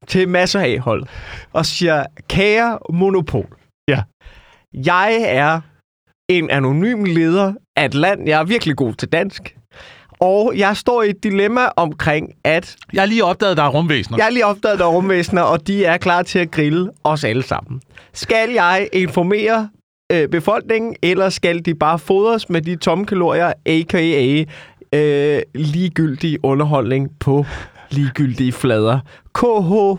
[0.08, 1.04] til masser af hold
[1.52, 3.46] og siger, kære monopol.
[3.88, 4.02] Ja.
[4.74, 5.60] Jeg er
[6.28, 8.28] en anonym leder af et land.
[8.28, 9.56] Jeg er virkelig god til dansk.
[10.22, 13.68] Og jeg står i et dilemma omkring, at Jeg har lige opdaget, at der er
[13.68, 14.18] rumvæsener.
[14.18, 16.90] jeg er lige opdaget, at der er rumvæsener, og de er klar til at grille
[17.04, 17.80] os alle sammen.
[18.12, 19.68] Skal jeg informere
[20.12, 24.44] øh, befolkningen, eller skal de bare fodres med de tomme kalorier, a.k.a.
[24.94, 27.44] Øh, ligegyldig underholdning på
[27.90, 28.98] ligegyldige flader?
[29.34, 29.98] KH,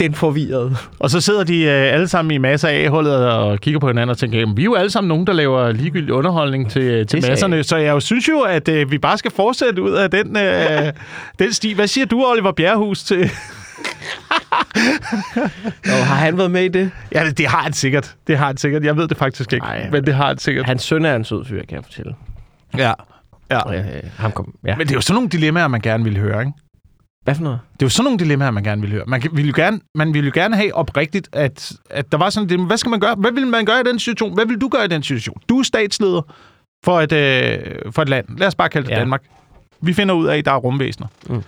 [0.00, 0.76] den forvirrede.
[0.98, 4.10] Og så sidder de øh, alle sammen i masser af hullet og kigger på hinanden
[4.10, 7.22] og tænker, jamen, vi er jo alle sammen nogen, der laver ligegyldig underholdning til, til
[7.22, 7.64] sagde masserne.
[7.64, 10.92] Så jeg jo synes jo, at øh, vi bare skal fortsætte ud af den, øh,
[11.38, 11.72] den sti.
[11.72, 13.30] Hvad siger du, Oliver Bjerrehus, til...
[15.84, 16.90] Og har han været med i det?
[17.14, 18.14] Ja, det, det har han sikkert.
[18.26, 18.84] Det har han sikkert.
[18.84, 20.66] Jeg ved det faktisk ikke, Ej, men det har han sikkert.
[20.66, 22.14] Hans søn er en sød fyr, kan jeg fortælle.
[22.78, 22.92] Ja.
[23.50, 23.74] ja.
[23.78, 23.84] Øh,
[24.18, 24.76] ham kom, ja.
[24.76, 26.52] Men det er jo sådan nogle dilemmaer, man gerne vil høre, ikke?
[27.30, 27.60] Hvad for noget?
[27.72, 29.04] Det er jo sådan nogle dilemmaer, man gerne vil høre.
[29.06, 32.44] Man vil jo gerne, man vil jo gerne have oprigtigt, at, at der var sådan
[32.44, 32.66] et dilemma.
[32.66, 33.14] Hvad skal man gøre?
[33.14, 34.34] Hvad vil man gøre i den situation?
[34.34, 35.40] Hvad vil du gøre i den situation?
[35.48, 36.22] Du er statsleder
[36.84, 38.38] for et, øh, for et land.
[38.38, 38.98] Lad os bare kalde det Ja.
[38.98, 39.22] Danmark.
[39.80, 41.06] Vi finder ud af, at der er rumvæsener.
[41.28, 41.42] Mm.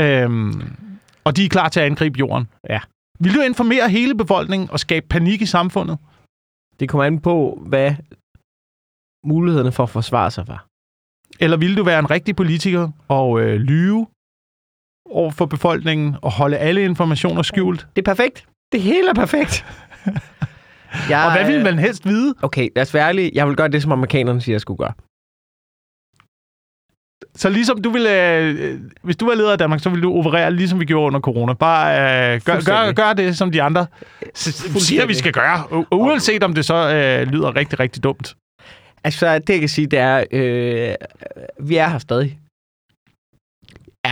[0.00, 0.62] Øhm,
[1.24, 2.48] og de er klar til at angribe jorden.
[2.70, 2.80] Ja.
[3.20, 5.98] Vil du informere hele befolkningen og skabe panik i samfundet?
[6.80, 7.94] Det kommer an på, hvad
[9.26, 10.66] mulighederne for at forsvare sig var.
[11.40, 14.06] Eller vil du være en rigtig politiker og øh, lyve
[15.10, 17.86] over for befolkningen og holde alle informationer skjult?
[17.96, 18.46] Det er perfekt.
[18.72, 19.66] Det hele er perfekt.
[21.10, 22.34] jeg, Og hvad vil man helst vide?
[22.42, 23.30] Okay, lad os være ærlige.
[23.34, 24.92] Jeg vil gøre det, som amerikanerne siger, jeg skulle gøre.
[27.36, 30.50] Så ligesom du ville, øh, hvis du var leder af Danmark, så ville du operere,
[30.52, 31.52] ligesom vi gjorde under corona.
[31.52, 31.94] Bare
[32.34, 33.86] øh, gør, gør, gør det, som de andre
[34.34, 35.58] siger, vi skal gøre.
[35.60, 38.36] U- uanset om det så øh, lyder rigtig, rigtig dumt.
[39.04, 40.94] Altså, det jeg kan sige, det er, øh,
[41.68, 42.38] vi er her stadig.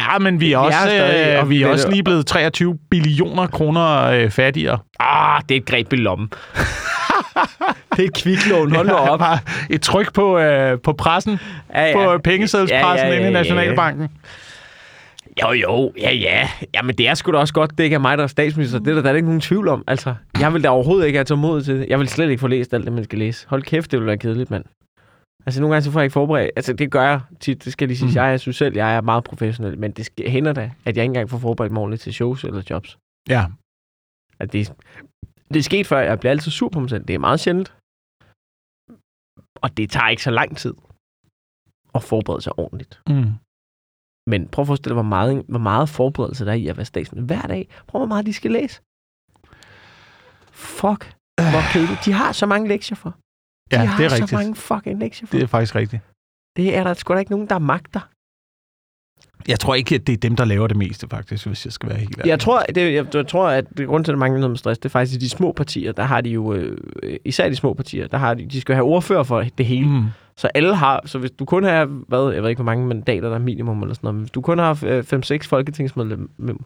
[0.01, 2.27] Ja, men vi er Vi er også, stadig, øh, og vi er også lige blevet
[2.27, 4.79] 23 billioner kroner øh, fattigere.
[5.01, 6.29] Ah, det er et greb i lommen.
[7.97, 8.75] det er et kviklån.
[8.75, 9.19] Hold nu op.
[9.19, 9.39] Bare
[9.71, 11.39] et tryk på, øh, på pressen,
[11.75, 13.31] Ja, på pengesedspressen Ja, ja, ja, inde i ja, ja.
[13.31, 14.09] Nationalbanken.
[15.43, 16.49] Jo, jo, ja, ja.
[16.75, 18.79] Jamen, det er sgu da også godt, det ikke er mig, der er statsminister.
[18.79, 19.85] Det er der, der er ikke nogen tvivl om.
[19.89, 21.87] Altså, jeg vil da overhovedet ikke have tålmodighed til det.
[21.89, 23.47] Jeg vil slet ikke få læst alt det, man skal læse.
[23.49, 24.65] Hold kæft, det vil være kedeligt, mand.
[25.47, 26.51] Altså, nogle gange så får jeg ikke forberedt.
[26.57, 27.65] Altså, det gør jeg tit.
[27.65, 28.21] Det skal jeg lige sige.
[28.21, 28.27] Mm.
[28.27, 29.79] Jeg synes selv, jeg er meget professionel.
[29.79, 32.45] Men det skal, hænder da, at jeg ikke engang får forberedt mig ordentligt til shows
[32.45, 32.99] eller jobs.
[33.29, 33.47] Ja.
[34.39, 34.75] At det,
[35.49, 35.99] det er sket før.
[35.99, 37.05] Jeg bliver altid sur på mig selv.
[37.05, 37.77] Det er meget sjældent.
[39.63, 40.75] Og det tager ikke så lang tid
[41.95, 43.01] at forberede sig ordentligt.
[43.09, 43.33] Mm.
[44.31, 46.87] Men prøv at forestille dig, hvor meget, hvor meget forberedelse der er i at være
[46.87, 47.69] statsminister hver dag.
[47.87, 48.81] Prøv, hvor meget de skal læse.
[50.53, 51.03] Fuck,
[51.53, 52.05] hvor kedeligt.
[52.05, 53.19] De har så mange lektier for.
[53.71, 54.33] De Ja, har det er så rigtigt.
[54.33, 55.37] mange fucking lektier for.
[55.37, 56.03] Det er faktisk rigtigt.
[56.57, 58.01] det er der sgu da ikke nogen, der magter.
[59.49, 61.89] Jeg tror ikke, at det er dem, der laver det meste, faktisk, hvis jeg skal
[61.89, 62.29] være helt ærlig.
[62.29, 64.59] Jeg tror, det, jeg, jeg tror, at det grund til, at der mangler noget med
[64.59, 66.79] stress, det er faktisk i de små partier, der har de jo, øh,
[67.25, 69.89] især de små partier, der har de, de skal have ordfører for det hele.
[69.89, 70.05] Mm.
[70.37, 73.29] Så alle har, så hvis du kun har, hvad, jeg ved ikke, hvor mange mandater
[73.29, 74.75] der er minimum eller sådan noget, men hvis du kun har
[75.45, 76.65] 5-6 folketingsmedlemmer,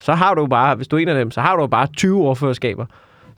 [0.00, 2.20] så har du bare, hvis du er en af dem, så har du bare 20
[2.22, 2.86] ordførerskaber.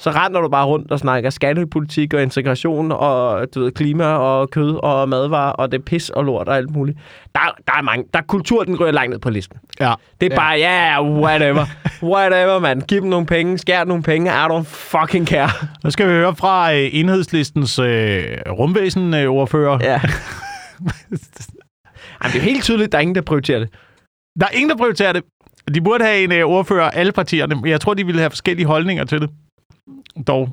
[0.01, 4.51] Så render du bare rundt og snakker skattepolitik og integration og du ved, klima og
[4.51, 6.99] kød og madvarer og det er pis og lort og alt muligt.
[7.35, 9.57] Der, der er mange, der er kultur, den ryger langt ned på listen.
[9.81, 9.95] Ja.
[10.21, 10.37] Det er Ja.
[10.41, 11.65] bare, ja, yeah, whatever.
[12.15, 12.81] whatever, man.
[12.81, 15.51] Giv dem nogle penge, skær nogle penge, I don't fucking care.
[15.85, 19.79] Nu skal vi høre fra øh, enhedslistens øh, rumvæsen-ordfører.
[19.83, 20.01] Ja.
[22.23, 23.69] Jamen, det er jo helt tydeligt, der er ingen, der prioriterer det.
[24.41, 25.23] Der er ingen, der prioriterer det.
[25.75, 28.67] De burde have en øh, ordfører, alle partierne, men jeg tror, de ville have forskellige
[28.67, 29.31] holdninger til det.
[30.27, 30.49] Dog.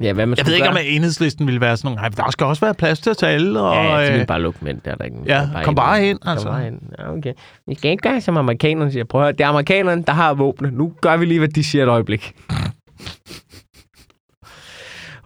[0.00, 0.82] Ja, hvad man Jeg ved ikke, om gøre.
[0.82, 3.32] at enhedslisten ville være sådan nogle, "Ej, der skal også være plads til at tage
[3.32, 3.60] alle.
[3.60, 5.16] Og, Ja, ja, de øh, vil bare lukke mænd, der er der ikke.
[5.26, 6.48] Ja, der er kom bare ind, Kom altså.
[6.48, 6.80] bare ind.
[6.98, 7.32] Ja, okay.
[7.66, 9.04] Vi skal ikke gøre, som amerikanerne siger.
[9.04, 10.70] Prøv at høre, det er amerikanerne, der har våbne.
[10.70, 12.32] Nu gør vi lige, hvad de siger et øjeblik.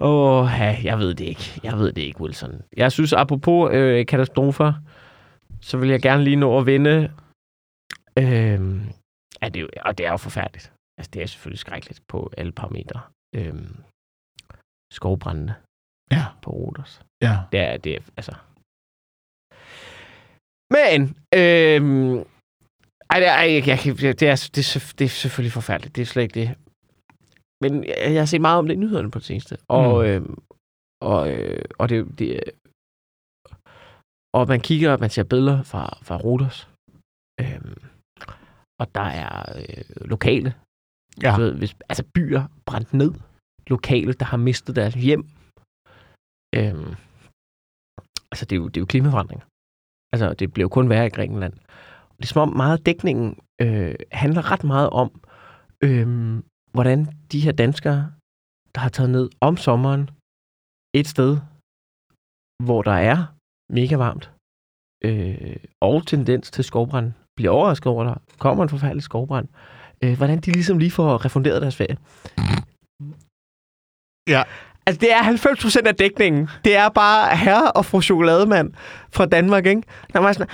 [0.00, 1.60] Åh, oh, ja, jeg ved det ikke.
[1.62, 2.60] Jeg ved det ikke, Wilson.
[2.76, 4.72] Jeg synes, apropos øh, katastrofer,
[5.60, 7.10] så vil jeg gerne lige nå at vinde.
[8.18, 8.60] Øh,
[9.42, 10.72] ja, det jo, og det er jo forfærdeligt.
[10.98, 13.00] Altså, det er selvfølgelig skrækkeligt på alle parametre.
[13.36, 13.54] Øh,
[14.92, 15.54] skovbrændende
[16.16, 17.02] Ja, på Rodos.
[17.22, 17.34] ja.
[17.52, 18.34] Det er, det er, altså...
[20.74, 21.00] Men,
[21.40, 22.16] øhm,
[23.10, 25.96] ej, det er, ej, jeg, kan- det, er, det, er, det er selvfølgelig forfærdeligt.
[25.96, 26.48] Det er slet ikke det.
[27.62, 29.54] Men jeg, jeg har set meget om det i nyhederne på det seneste.
[29.68, 30.06] Og, Mm.
[30.08, 30.38] øhm,
[31.02, 32.28] og, øh, og det, det
[34.38, 36.58] og man kigger, man ser billeder fra, fra Rodos.
[37.40, 37.82] Øhm,
[38.80, 40.54] og der er øh, lokale.
[41.22, 41.36] Ja.
[41.36, 43.12] Ved, hvis, altså byer brændt ned.
[43.66, 45.22] Lokale, der har mistet deres hjem.
[46.58, 46.94] Øhm,
[48.30, 49.46] altså, det er, jo, det er jo klimaforandringer.
[50.12, 51.52] Altså, det bliver jo kun værre i Grækenland.
[52.16, 55.08] Det er som om meget af dækningen øh, handler ret meget om,
[55.84, 56.06] øh,
[56.72, 56.98] hvordan
[57.32, 58.12] de her danskere,
[58.74, 60.10] der har taget ned om sommeren
[60.94, 61.32] et sted,
[62.66, 63.18] hvor der er
[63.72, 64.32] mega varmt,
[65.04, 69.79] øh, og tendens til skovbrand, bliver overrasket over, at der kommer en forfærdelig skovbrand, øh,
[70.04, 71.96] Øh, hvordan de ligesom lige får refunderet deres ferie.
[74.28, 74.42] Ja.
[74.86, 76.48] Altså, det er 90% af dækningen.
[76.64, 78.72] Det er bare herre og fru chokolademand
[79.12, 79.82] fra Danmark, ikke?
[80.14, 80.46] Når man sådan,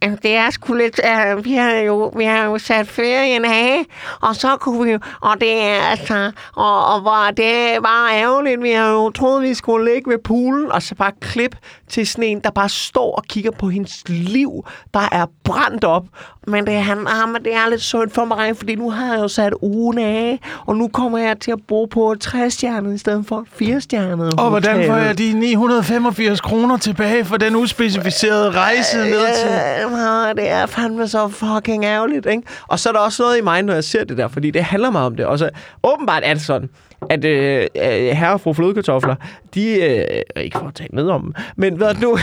[0.00, 3.84] altså, det er sgu lidt, uh, vi, har jo, vi har jo sat ferien af,
[4.20, 8.70] og så kunne vi og det er altså, og, og hvor det var ærgerligt, vi
[8.70, 11.56] har jo troet, vi skulle ligge ved poolen, og så bare klip
[11.88, 16.04] til sneen, der bare står og kigger på hendes liv, der er brændt op.
[16.46, 19.22] Men det, han, ah, men det er lidt synd for mig, fordi nu har jeg
[19.22, 23.26] jo sat ugen af, og nu kommer jeg til at bo på 60 i stedet
[23.26, 28.96] for 4 firestjernede Og hvordan får jeg de 985 kroner tilbage for den uspecificerede rejse
[28.96, 29.50] ned øh, til?
[29.50, 32.42] Øh, det er fandme så fucking ærgerligt, ikke?
[32.68, 34.64] Og så er der også noget i mig, når jeg ser det der, fordi det
[34.64, 35.26] handler meget om det.
[35.26, 35.50] Og så
[35.82, 36.70] åbenbart er det sådan,
[37.10, 39.14] at øh, øh herre og fru flødekartofler,
[39.54, 39.80] de...
[39.80, 42.18] Øh, ikke for at tale med om men hvad nu...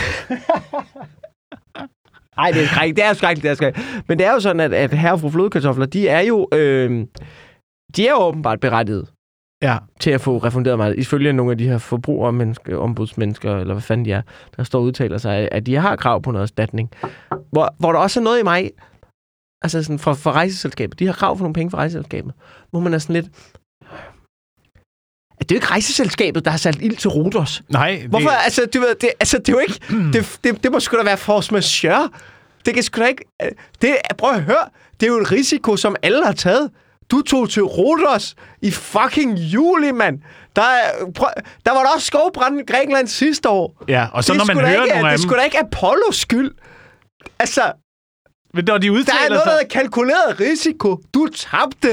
[2.36, 4.08] Nej, det er skrækkeligt, det er skrækkeligt, det er skrækkeligt.
[4.08, 6.48] Men det er jo sådan, at, at herre og fru flødekartofler, de er jo...
[6.52, 7.06] Øh,
[7.96, 9.08] de er åbenbart berettiget
[9.62, 9.78] Ja.
[10.00, 14.04] til at få refunderet mig, ifølge nogle af de her forbrugermennesker, ombudsmennesker, eller hvad fanden
[14.04, 14.22] de er,
[14.56, 16.90] der står og udtaler sig, at de har krav på noget erstatning.
[17.50, 18.70] Hvor, hvor der også er noget i mig,
[19.62, 22.32] altså sådan for, for rejseselskabet, de har krav for nogle penge for rejseselskabet,
[22.70, 23.26] hvor man er sådan lidt,
[25.38, 27.62] det er jo ikke rejseselskabet, der har sat ild til Rodos.
[27.68, 28.30] Nej, det, Hvorfor?
[28.30, 29.80] Altså, du ved, det, altså, det er jo ikke...
[30.12, 32.10] Det, det, det må sgu da være force majeure.
[32.66, 33.24] Det kan sgu da ikke...
[33.82, 34.68] Det, prøv at høre.
[35.00, 36.70] Det er jo en risiko, som alle har taget.
[37.10, 40.18] Du tog til Rodos i fucking juli, mand.
[40.56, 41.28] Der, er- prøv,
[41.66, 43.82] der var der også skovbrand i Grækenland sidste år.
[43.88, 45.42] Ja, og så det er når man hører ikke, nogle af Det er sgu da
[45.42, 46.50] ikke Apollos skyld.
[47.38, 47.72] Altså,
[48.54, 49.52] Men når de der udtaler er noget, der sig...
[49.52, 51.00] hedder kalkuleret risiko.
[51.14, 51.88] Du tabte.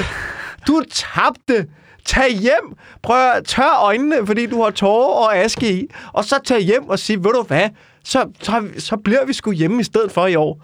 [0.68, 1.68] Du tabte.
[2.06, 2.76] Tag hjem.
[3.04, 5.88] Prøv at tør øjnene, fordi du har tårer og aske i.
[6.14, 7.70] Og så tag hjem og sige, ved du hvad,
[8.06, 10.62] så, så, så bliver vi sgu hjemme i stedet for i år.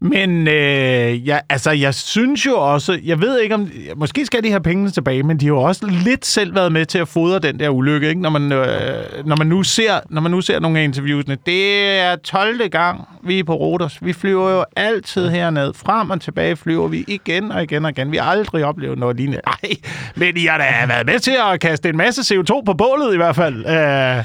[0.00, 4.50] Men øh, ja, altså, jeg synes jo også, jeg ved ikke om, måske skal de
[4.50, 7.38] have pengene tilbage, men de har jo også lidt selv været med til at fodre
[7.38, 8.20] den der ulykke, ikke?
[8.20, 11.38] Når, man, øh, når, man nu ser, når man nu ser nogle af interviewsene.
[11.46, 12.68] Det er 12.
[12.68, 13.98] gang, vi er på Rodos.
[14.02, 15.74] Vi flyver jo altid herned.
[15.74, 18.12] Frem og tilbage flyver vi igen og igen og igen.
[18.12, 19.40] Vi har aldrig oplevet noget lignende.
[19.46, 19.76] Nej,
[20.14, 23.16] men I har da været med til at kaste en masse CO2 på bålet i
[23.16, 23.66] hvert fald.
[23.66, 24.24] Øh,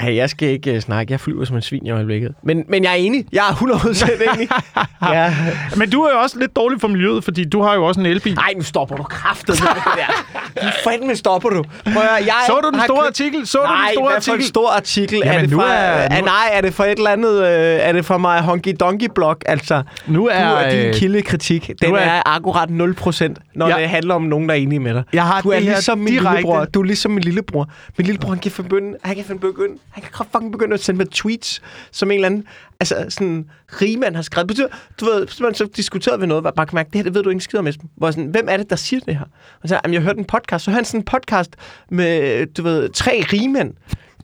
[0.00, 1.12] Hey, jeg skal ikke uh, snakke.
[1.12, 2.34] Jeg flyver som en svin i øjeblikket.
[2.42, 3.24] Men, men jeg er enig.
[3.32, 4.48] Jeg er 100% enig.
[5.16, 5.34] ja.
[5.76, 8.06] men du er jo også lidt dårlig for miljøet, fordi du har jo også en
[8.06, 8.34] elbil.
[8.34, 10.64] Nej, nu stopper du kraftet med det der.
[10.64, 11.62] Nu fandme stopper du.
[11.84, 13.46] Prøv at, jeg Så du den store købt- artikel?
[13.46, 14.44] Så Nej, du den store for artikel?
[14.46, 15.18] stor artikel?
[15.24, 17.42] Jamen, er det nu fra, er- nu- er, nej, er det fra et eller andet...
[17.42, 17.48] Øh,
[17.80, 19.36] er det fra mig Honky Donkey Blog?
[19.46, 21.70] Altså, Nu er, du er din øh, kildekritik.
[21.82, 23.76] Den er, er- akkurat 0%, når Ja.
[23.80, 25.02] det handler om nogen, der er enige med dig.
[25.12, 26.64] Jeg har du er ligesom min direkte- lillebror.
[26.64, 27.68] Du er ligesom min lillebror.
[27.98, 31.10] Min lillebror, han kan begynde, han kan begynde, han kan fucking begynde at sende mig
[31.10, 32.44] tweets, som en eller anden,
[32.80, 34.48] altså sådan, rigmand har skrevet.
[34.48, 34.68] Betyder,
[35.00, 37.02] du ved, så, man så diskuterede vi noget, hvor jeg bare kan mærke, det her,
[37.02, 37.90] det ved du ikke skid om, Esben.
[37.96, 39.24] Hvor sådan, hvem er det, der siger det her?
[39.62, 41.56] Og så, jamen, jeg hørte en podcast, så hørte han sådan en podcast
[41.90, 43.74] med, du ved, tre rigmænd,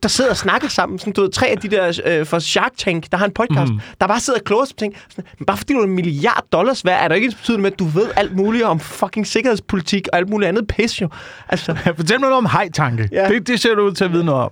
[0.02, 0.98] der sidder og snakker sammen.
[0.98, 3.72] Sådan, du ved, tre af de der øh, fra Shark Tank, der har en podcast,
[3.72, 3.80] mm.
[4.00, 4.96] der bare sidder og kloger sig på ting.
[5.08, 7.72] Sådan, men bare fordi du er en milliard dollars værd, er der ikke betydende med,
[7.72, 11.08] at du ved alt muligt om fucking sikkerhedspolitik og alt muligt andet pis, jo.
[11.48, 13.08] Altså, Fortæl mig noget om hejtanke.
[13.12, 13.28] Ja.
[13.28, 14.50] Det, det ser du ud til at vide noget om.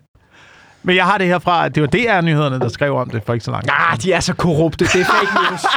[0.85, 3.45] Men jeg har det herfra, at det var DR-nyhederne, der skrev om det for ikke
[3.45, 3.71] så langt.
[3.73, 4.85] ah, de er så korrupte.
[4.85, 5.61] Det er fake news.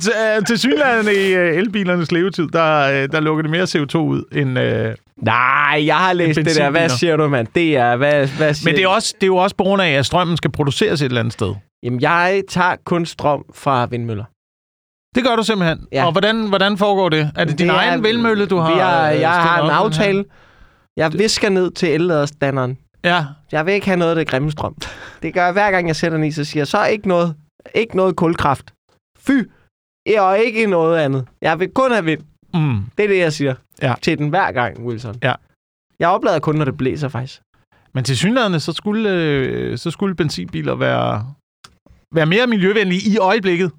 [0.00, 3.96] Til, øh, til synligheden i øh, elbilernes levetid, der, øh, der lukker det mere CO2
[3.98, 4.58] ud end...
[4.58, 6.70] Øh, Nej, jeg har læst det der.
[6.70, 7.46] Hvad siger du, mand?
[7.54, 9.82] Det er, hvad, hvad siger men det er, også, det er jo også på grund
[9.82, 11.54] af, at strømmen skal produceres et eller andet sted.
[11.82, 14.24] Jamen, jeg tager kun strøm fra vindmøller.
[15.18, 15.86] Det gør du simpelthen.
[15.92, 16.06] Ja.
[16.06, 17.30] Og hvordan, hvordan foregår det?
[17.36, 19.70] Er det din Det er- egen vindmølle, du har Vi har, øh, jeg har en
[19.70, 20.24] aftale.
[20.96, 22.78] Jeg visker ned til elladerstanderen.
[23.04, 23.24] Ja.
[23.52, 24.76] Jeg vil ikke have noget af det grimme strøm.
[25.22, 27.34] Det gør jeg hver gang, jeg sætter den i, så siger jeg, så ikke noget,
[27.74, 28.72] ikke noget kulkraft.
[29.18, 29.30] Fy!
[30.18, 31.26] Og ikke noget andet.
[31.42, 32.20] Jeg vil kun have vind.
[32.54, 32.80] Mm.
[32.98, 33.94] Det er det, jeg siger Ja.
[34.02, 35.14] til den hver gang, Wilson.
[35.22, 35.32] Ja.
[36.00, 37.40] Jeg oplader kun, når det blæser, faktisk.
[37.94, 41.26] Men til synligheden, så skulle, øh, så skulle benzinbiler være,
[42.14, 43.70] være mere miljøvenlige i øjeblikket.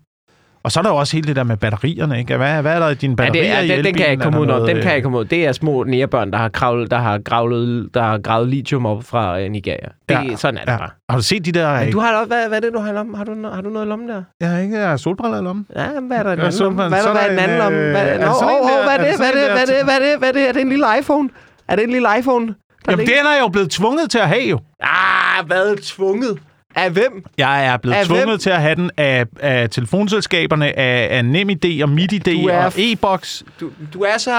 [0.63, 2.37] Og så er der jo også hele det der med batterierne, ikke?
[2.37, 4.11] Hvad, hvad er der i dine Ja, batterier det er, i den, den kan jeg
[4.11, 5.25] ikke Er komme ud noget, Den kan jeg øh, ikke komme ud.
[5.25, 9.03] Det er små nærebørn, der har kravlet, der har gravlet, der har gravet lithium op
[9.03, 9.87] fra uh, Nigeria.
[10.09, 10.77] Det, Ja, ja, sådan er det Ja.
[10.77, 10.89] bare.
[11.09, 11.79] Har du set de der...
[11.83, 13.15] Men du har hvad, hvad er det, du har i lommen?
[13.15, 14.23] Har du, har du noget i lommen der?
[14.39, 15.65] Jeg har ikke jeg har solbriller i lommen.
[15.75, 16.87] Ja, hvad er der i den Ja, anden så- lomme?
[16.87, 17.77] Hvad er der, er er der den anden en, lomme?
[17.77, 19.17] øh, Hvad, er det hvad er det?
[19.17, 19.51] Hvad er det?
[19.51, 19.83] er det?
[19.83, 20.17] Hvad er det?
[20.19, 20.49] Hvad er det?
[20.49, 21.29] Er det en lille iPhone?
[21.67, 22.55] Er det en lille iPhone?
[22.89, 24.59] Jamen, den er jeg jo blevet tvunget til at have, jo.
[24.83, 25.75] Ah, hvad?
[25.83, 26.37] Tvunget?
[26.75, 27.23] Af hvem?
[27.37, 28.39] Jeg er blevet Af tvunget hvem?
[28.39, 33.43] til at have den af, af telefonselskaberne, af, af NemID og MitID og e-boks.
[33.59, 34.31] Du, du er så...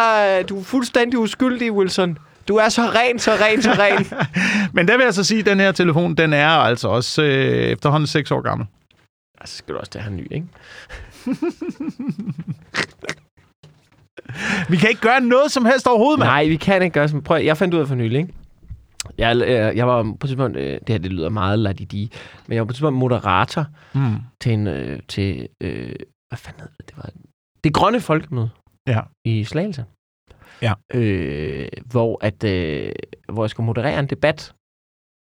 [0.49, 2.19] Du er fuldstændig uskyldig, Wilson.
[2.49, 4.07] Du er så ren, så ren, så ren.
[4.75, 7.55] Men der vil jeg så sige, at den her telefon, den er altså også øh,
[7.55, 8.67] efterhånden 6 år gammel.
[9.45, 10.47] Så skal du også have en ny, ikke?
[14.69, 16.29] Vi kan ikke gøre noget som helst overhovedet, mand.
[16.29, 17.23] Nej, vi kan ikke gøre som...
[17.23, 18.33] Prøv, jeg fandt ud af for nylig, ikke?
[19.19, 20.57] Jeg, øh, jeg var på et tidspunkt...
[20.57, 22.13] Øh, det her, det lyder meget ladidi,
[22.47, 24.17] men jeg var på et tidspunkt moderator Mm.
[24.41, 24.67] til en...
[24.67, 25.93] Øh, til, øh,
[26.29, 26.89] hvad fanden det?
[26.89, 27.11] Det var...
[27.65, 28.51] Det grønne folkemøde
[28.87, 29.01] Ja.
[29.25, 29.85] i Slagelse.
[30.63, 30.73] Ja.
[30.95, 32.93] Øh, hvor, at, øh,
[33.33, 34.53] hvor jeg skulle moderere en debat.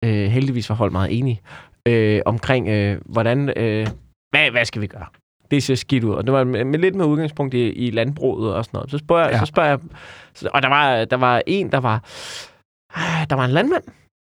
[0.06, 1.42] Øh, heldigvis var folk meget enige.
[1.88, 3.50] Øh, omkring, øh, hvordan...
[3.58, 3.88] Øh,
[4.32, 5.06] hvad, hvad skal vi gøre?
[5.52, 6.14] Det ser skidt ud.
[6.14, 8.92] Og det var med, med lidt med udgangspunkt i, i landbruget og sådan noget.
[8.92, 9.30] Så spørger.
[9.30, 9.40] Ja.
[9.40, 9.80] så spørger jeg...
[10.34, 12.04] Så, og der var, der var en, der var...
[13.30, 13.84] Der var en landmand,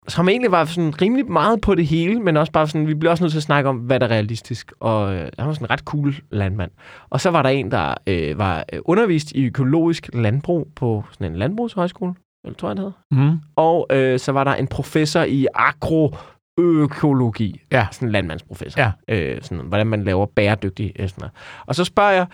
[0.08, 3.10] som egentlig var sådan rimelig meget på det hele, men også bare sådan, vi bliver
[3.10, 4.72] også nødt til at snakke om, hvad der er realistisk.
[4.80, 6.70] Og øh, han var sådan en ret cool landmand.
[7.10, 11.32] Og så var der en, der øh, var øh, undervist i økologisk landbrug på sådan
[11.32, 13.30] en landbrugshøjskole, eller tror jeg, det hedder.
[13.30, 13.38] Mm.
[13.56, 17.60] Og øh, så var der en professor i agroøkologi.
[17.72, 17.86] Ja.
[17.92, 18.80] Sådan en landmandsprofessor.
[18.80, 18.92] Ja.
[19.08, 21.32] Øh, sådan, hvordan man laver bæredygtig øh, sådan noget.
[21.66, 22.26] Og så spørger jeg,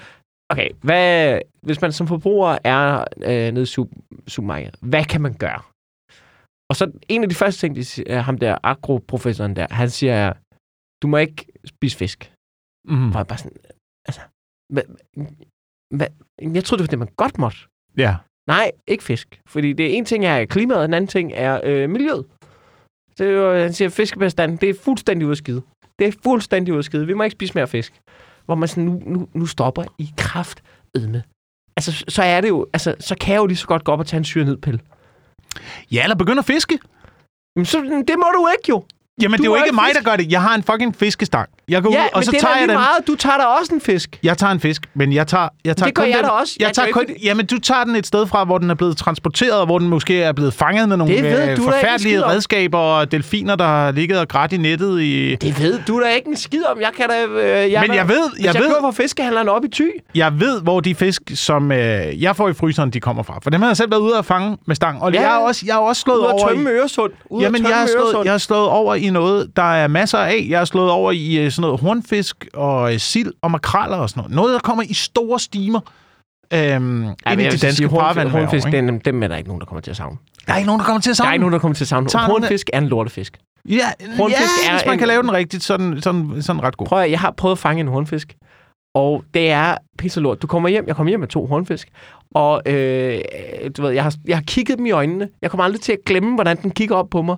[0.51, 5.35] okay, hvad, hvis man som forbruger er øh, nede i sup- supermarkedet, hvad kan man
[5.35, 5.61] gøre?
[6.71, 10.33] Og så en af de første ting, de siger, ham der agroprofessoren der, han siger,
[11.03, 12.33] du må ikke spise fisk.
[12.89, 13.11] Mm.
[13.11, 13.59] Og jeg bare sådan,
[14.09, 14.21] altså,
[14.73, 14.83] hvad,
[15.97, 16.07] hvad,
[16.57, 17.59] jeg troede, det var det, man godt måtte.
[17.97, 18.17] Ja.
[18.49, 19.41] Nej, ikke fisk.
[19.49, 22.27] Fordi det er en ting er klimaet, og den anden ting er øh, miljøet.
[23.19, 25.63] Det er jo, han siger, fiskebestanden, det er fuldstændig ud af skide.
[25.99, 27.07] Det er fuldstændig ud af skide.
[27.07, 28.01] Vi må ikke spise mere fisk.
[28.45, 30.63] Hvor man sådan, nu, nu, nu stopper i kraft
[30.95, 31.23] med.
[31.77, 33.99] Altså, så er det jo, altså, så kan jeg jo lige så godt gå op
[33.99, 34.81] og tage en syrenedpille.
[35.93, 36.79] Ja, eller begynder at fiske.
[37.57, 38.83] Men så, det må du ikke jo.
[39.23, 40.05] Jamen, Du det er jo ikke mig, fisk.
[40.05, 40.33] der gør det.
[40.33, 41.49] Jeg har en fucking fiskestang.
[41.69, 42.75] Jeg går Ja, ud, og så det er tager jeg den.
[42.77, 43.07] meget.
[43.07, 44.19] Du tager da også en fisk.
[44.23, 46.31] Jeg tager en fisk, men jeg tager, jeg tager det gør kun jeg den, da
[46.31, 46.57] også.
[46.61, 48.71] Jeg det tager er kun, ikke jamen, du tager den et sted fra, hvor den
[48.71, 51.57] er blevet transporteret, og hvor den måske er blevet fanget med nogle Det ved øh,
[51.57, 55.35] du forfærdelige redskaber og delfiner, der har ligget og grædt i nettet i...
[55.35, 56.81] Det ved du da ikke en skid om.
[56.81, 57.25] Jeg kan da...
[57.25, 59.91] Øh, jeg Men jeg ved- jeg jeg ved- fra fiskehandleren op i Thy.
[60.15, 63.39] Jeg ved, hvor de fisk, som øh, jeg får i fryseren, de kommer fra.
[63.43, 65.03] For dem har jeg selv været ude at fange med stang.
[65.03, 65.21] Og Ja.
[65.21, 66.73] jeg, har også, jeg har også slået Ude at over tømme i...
[66.73, 67.13] Øresund.
[67.31, 68.25] Ude Jamen, at jeg tømme Øresund.
[68.25, 70.47] jeg har slået over i noget, der er masser af.
[70.49, 74.11] Jeg har slået over i øh, sådan noget hornfisk og øh, sild og makraller og
[74.11, 74.37] sådan noget.
[74.37, 75.81] Noget, der kommer i store stimer.
[76.55, 79.67] Øhm, Ja, ind i de danske sige, hornfisk, den, dem er der ikke nogen, der
[79.67, 80.17] kommer til at savne.
[80.47, 81.75] Der er ikke nogen, der kommer til at Der savne er ikke nogen, der kommer
[81.75, 82.09] til at savne.
[82.15, 83.39] Hornfisk er en lortefisk.
[83.69, 83.75] Ja,
[84.17, 86.63] Hornfisk ja er hvis man en- kan lave den rigtigt, så er den sådan, sådan
[86.63, 86.87] ret god.
[86.87, 88.37] Prøv at, jeg har prøvet at fange en hornfisk,
[88.95, 90.43] og det er pisse lort.
[90.43, 91.89] Du kommer hjem, jeg kommer hjem med to hornfisk,
[92.35, 93.19] og øh,
[93.77, 95.29] du ved, jeg har, jeg har kigget dem i øjnene.
[95.43, 97.37] Jeg kommer aldrig til at glemme, hvordan den kigger op på mig.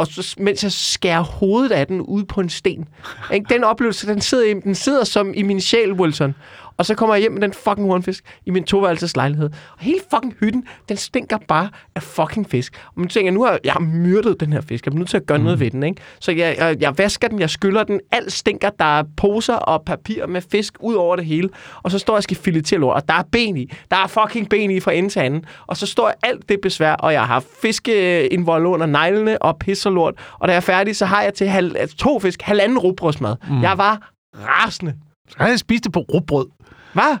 [0.00, 2.88] Og så, mens jeg skærer hovedet af den ud på en sten.
[3.32, 3.46] Ikke?
[3.54, 6.34] Den oplevelse, den sidder, i, den sidder som i min sjæl, Wilson.
[6.80, 9.50] Og så kommer jeg hjem med den fucking hornfisk i min toværelses lejlighed.
[9.72, 12.84] Og hele fucking hytten, den stinker bare af fucking fisk.
[12.86, 14.86] Og man tænker, nu har jeg har myrdet den her fisk.
[14.86, 15.44] Jeg er nødt til at gøre mm.
[15.44, 16.02] noget ved den, ikke?
[16.20, 18.00] Så jeg, jeg, jeg vasker den, jeg skyller den.
[18.12, 18.70] Alt stinker.
[18.70, 21.48] Der er poser og papir med fisk ud over det hele.
[21.82, 22.96] Og så står jeg og skal filetere lort.
[22.96, 23.72] Og der er ben i.
[23.90, 25.44] Der er fucking ben i fra ende til anden.
[25.66, 29.90] Og så står jeg alt det besvær, og jeg har fiskeindvold under neglene og pisser
[29.90, 30.14] lort.
[30.38, 33.36] Og da jeg er færdig, så har jeg til halv, to fisk, halvanden rugbrødsmad.
[33.48, 33.62] Mm.
[33.62, 34.94] Jeg var rasende.
[35.30, 36.46] Så kan jeg spise det på rugbrød.
[36.92, 37.18] Hvad?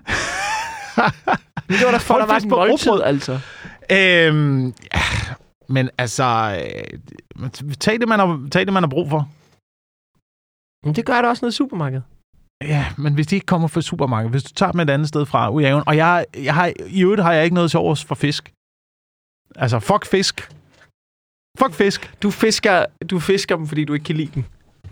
[1.68, 3.02] Det var da for, der var et på måltid, rugbrød.
[3.06, 3.32] altså.
[3.92, 5.00] Øhm, ja,
[5.68, 6.24] men altså,
[7.40, 7.50] øh,
[7.80, 9.28] tag det, man har, tag det, man har brug for.
[10.86, 12.02] Men det gør da også i supermarkedet.
[12.64, 15.26] Ja, men hvis de ikke kommer fra supermarkedet, hvis du tager dem et andet sted
[15.26, 18.14] fra, ud og jeg, jeg har, i øvrigt har jeg ikke noget til overs for
[18.14, 18.52] fisk.
[19.56, 20.52] Altså, fuck fisk.
[21.58, 22.14] Fuck fisk.
[22.22, 24.44] Du fisker, du fisker dem, fordi du ikke kan lide dem.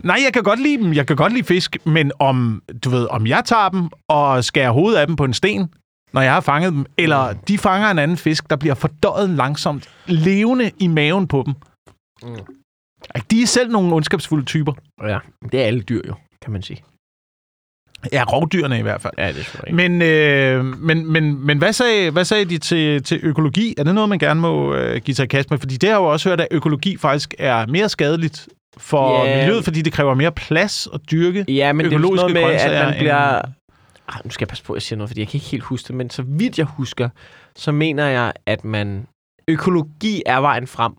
[0.03, 0.93] Nej, jeg kan godt lide dem.
[0.93, 4.71] Jeg kan godt lide fisk, men om, du ved, om jeg tager dem og skærer
[4.71, 5.73] hovedet af dem på en sten,
[6.13, 9.89] når jeg har fanget dem, eller de fanger en anden fisk, der bliver fordøjet langsomt,
[10.05, 11.53] levende i maven på dem.
[12.23, 12.45] Mm.
[13.31, 14.73] De er selv nogle ondskabsfulde typer.
[15.03, 15.19] Ja,
[15.51, 16.83] det er alle dyr jo, kan man sige.
[18.11, 19.13] Ja, rovdyrene i hvert fald.
[19.17, 23.03] Ja, det er selvfølgelig Men, øh, men, men, men hvad, sagde, hvad sagde de til,
[23.03, 23.75] til økologi?
[23.77, 25.59] Er det noget, man gerne må øh, give sig i kast med?
[25.59, 29.37] Fordi det har jeg jo også hørt, at økologi faktisk er mere skadeligt for Ja.
[29.37, 31.45] miljøet, fordi det kræver mere plads at dyrke.
[31.47, 33.41] Ja, men det er noget med, at man end- bliver...
[34.07, 35.63] Ah, nu skal jeg passe på, at jeg siger noget, fordi jeg kan ikke helt
[35.63, 37.09] huske det, men så vidt jeg husker,
[37.55, 39.07] så mener jeg, at man...
[39.47, 40.93] Økologi er vejen frem.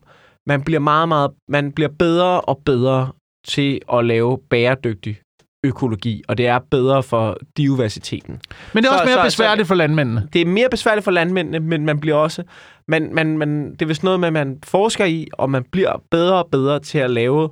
[0.47, 1.31] Man bliver meget, meget...
[1.49, 3.13] Man bliver bedre og bedre
[3.47, 5.19] til at lave bæredygtig
[5.65, 8.41] økologi, og det er bedre for diversiteten.
[8.75, 10.29] Men det er Så- også mere så- besværligt for landmændene.
[10.33, 12.43] Det er mere besværligt for landmændene, men man bliver også...
[12.89, 16.03] Man, man, man, det er vist noget med, at man forsker i, og man bliver
[16.11, 17.49] bedre og bedre til at lave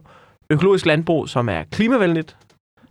[0.51, 2.37] økologisk landbrug, som er klimavenligt.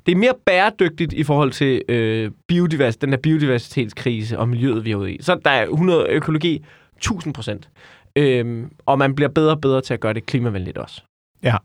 [0.05, 4.91] Det er mere bæredygtigt i forhold til øh, biodivers, den der biodiversitetskrise og miljøet, vi
[4.91, 5.22] er ude i.
[5.22, 6.65] Så der er 100 økologi,
[6.97, 7.70] 1000 procent.
[8.15, 11.01] Øhm, og man bliver bedre og bedre til at gøre det klimavenligt også.
[11.43, 11.55] Ja.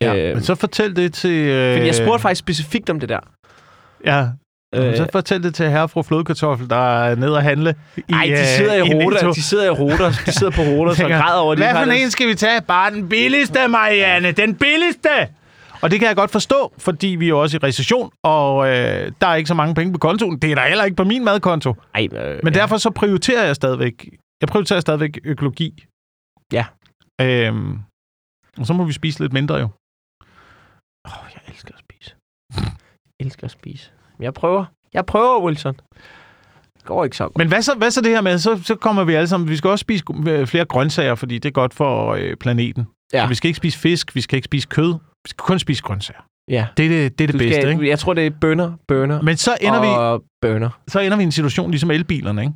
[0.00, 1.30] Ja, Øh, men så fortæl det til...
[1.30, 3.20] Øh, Fordi jeg spurgte faktisk specifikt om det der.
[4.04, 4.20] Ja,
[4.74, 7.74] øh, så Øh, fortæl det til herre og fru Flodkartoffel, der er nede og handle.
[7.96, 9.04] I, Ej, de øh, sidder i Netto.
[9.04, 11.74] ruter, de sidder i ruter, de sidder på ruter, så græder over, at de Hvad
[11.84, 12.02] for det.
[12.02, 12.60] en skal vi tage?
[12.62, 14.32] Bare den billigste, Marianne.
[14.32, 15.08] Den billigste!
[15.82, 19.12] Og det kan jeg godt forstå, fordi vi er jo også i recession, og øh,
[19.20, 20.38] der er ikke så mange penge på kontoen.
[20.38, 21.74] Det er der heller ikke på min madkonto.
[21.94, 22.60] Ej, øh, Men ja.
[22.60, 24.08] derfor så prioriterer jeg stadigvæk,
[24.40, 25.84] jeg prioriterer stadigvæk økologi.
[26.52, 26.64] Ja.
[27.20, 27.78] Øhm,
[28.58, 29.68] og så må vi spise lidt mindre jo.
[31.06, 32.14] Åh, oh, jeg elsker at spise.
[33.15, 33.90] Jeg elsker at spise.
[34.20, 34.64] Jeg prøver.
[34.94, 35.74] Jeg prøver, Wilson.
[36.76, 37.38] Det går ikke så godt.
[37.38, 39.56] Men hvad så, hvad så det her med, så, så kommer vi alle sammen, vi
[39.56, 42.86] skal også spise øh, flere grøntsager, fordi det er godt for øh, planeten.
[43.12, 43.22] Ja.
[43.22, 44.92] Så vi skal ikke spise fisk, vi skal ikke spise kød,
[45.24, 46.20] vi skal kun spise grøntsager.
[46.50, 46.66] Ja.
[46.76, 47.88] Det er det, det, er det Du bedste, skal, ikke?
[47.88, 50.70] Jeg tror, det er bønner, bønner Men så ender, vi, og bønner.
[50.88, 52.54] så ender vi i en situation ligesom elbilerne, ikke?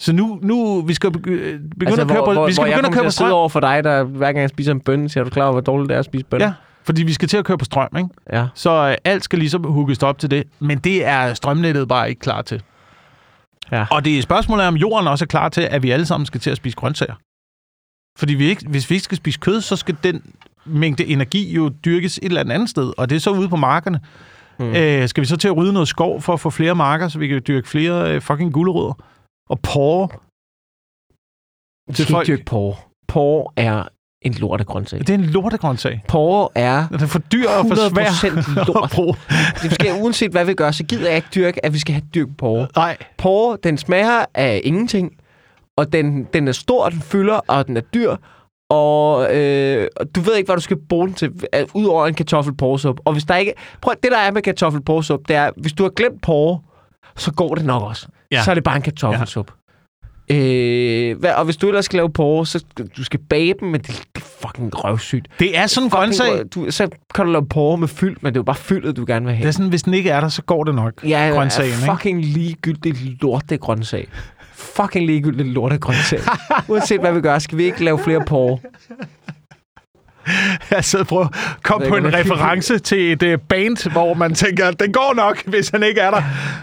[0.00, 2.66] Så nu, nu vi skal begy- begynde Altså, at køre på, hvor, vi skal hvor
[2.66, 3.32] jeg begynde at kommer køre på at strøm.
[3.32, 5.52] over for dig, der hver gang jeg spiser en bønne, siger, er du klar over,
[5.52, 6.46] hvor dårligt det er at spise bønner?
[6.46, 6.52] Ja.
[6.84, 8.08] Fordi vi skal til at køre på strøm, ikke?
[8.32, 8.48] ja.
[8.54, 10.44] Så øh, alt skal ligesom hugges op til det.
[10.60, 12.62] Men det er strømnettet bare ikke klar til.
[13.72, 13.86] Ja.
[13.90, 16.26] Og det er spørgsmålet er, om jorden også er klar til, at vi alle sammen
[16.26, 17.14] skal til at spise grøntsager.
[18.18, 21.68] Fordi vi ikke, hvis vi ikke skal spise kød, så skal den mængde energi jo
[21.68, 22.92] dyrkes et eller andet sted.
[22.98, 24.00] Og det er så ude på markerne.
[24.58, 24.74] Mm.
[24.76, 27.18] Øh, skal vi så til at rydde noget skov for at få flere marker, så
[27.18, 28.94] vi kan dyrke flere øh, fucking gulerødder?
[29.50, 30.08] Og porre.
[31.88, 32.76] Vi til skal folk- ikke dyrke porre.
[33.08, 33.88] Porre er
[34.22, 34.98] en lortegrøntsag.
[34.98, 36.02] Det er en lortegrøntsag.
[36.08, 38.90] Porre er Den er for dyr og for svær 100% at lort.
[38.94, 39.14] bruge.
[39.62, 42.02] Det skal, uanset hvad vi gør, så gider jeg ikke dyrke, at vi skal have
[42.14, 42.66] dyrket porre.
[42.76, 42.96] Nej.
[43.18, 45.12] Porre, den smager af ingenting,
[45.76, 48.16] og den, den er stor, den fylder, og den er dyr,
[48.70, 52.96] og øh, du ved ikke, hvad du skal bruge den til, øh, udover en kartoffelporsup.
[53.04, 53.54] Og hvis der ikke...
[53.82, 56.60] Prøv, det der er med kartoffelporsup, det er, hvis du har glemt porre,
[57.16, 58.06] så går det nok også.
[58.32, 58.42] Ja.
[58.42, 59.50] Så er det bare en kartoffelsup.
[59.50, 59.59] Ja.
[60.30, 62.64] Øh, hvad, og hvis du ellers skal lave porre, så
[62.96, 65.28] du skal bage dem, men det, det er fucking røvsygt.
[65.38, 66.42] Det er sådan en grøntsag.
[66.54, 69.04] Du, så kan du lave porre med fyld, men det er jo bare fyldet, du
[69.06, 69.42] gerne vil have.
[69.42, 70.92] Det er sådan, hvis den ikke er der, så går det nok.
[71.08, 74.08] Ja, grøntsagen, er fucking ligegyldigt lort, det er grøntsag.
[74.52, 76.18] Fucking ligegyldigt lort af grøntsag.
[76.68, 78.58] Uanset hvad vi gør, skal vi ikke lave flere porre.
[81.00, 84.70] Og prøver at komme på en ikke, reference til et uh, band, hvor man tænker,
[84.70, 86.22] den går nok, hvis han ikke er der.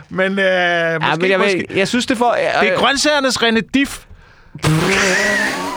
[0.09, 1.65] Men, uh, Ja, måske, men jeg, måske.
[1.69, 2.37] ved, jeg synes, det får...
[2.61, 4.05] Det er grøntsagernes René Diff.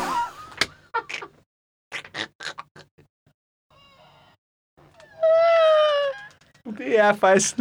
[6.79, 7.59] Det er faktisk...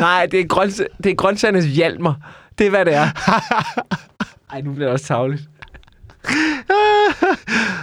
[0.00, 0.82] Nej, det er, grøns...
[1.04, 2.14] det er grøntsagernes hjalmer.
[2.58, 3.06] Det er, hvad det er.
[4.52, 5.42] Ej, nu bliver det også tavligt.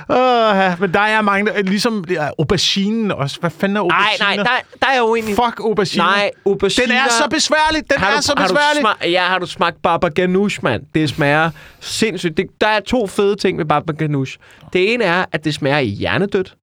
[0.10, 3.40] Uh, men der er mange, der- ligesom ja, auberginen også.
[3.40, 4.44] Hvad fanden er Nej, auberginer?
[4.44, 5.30] nej, der, der er jeg uenig.
[5.36, 6.04] Fuck auberginer.
[6.06, 6.88] Nej, auberginer...
[6.88, 7.90] Den er så besværlig.
[7.92, 8.82] Den har er du, så har du besværlig.
[8.82, 10.84] smag, ja, har du smagt baba ganoush, mand?
[10.96, 11.50] Det smager
[11.80, 12.38] sindssygt.
[12.38, 14.38] Det, der er to fede ting med baba ganoush.
[14.74, 16.56] Det ene er, at det smager hjernedødt.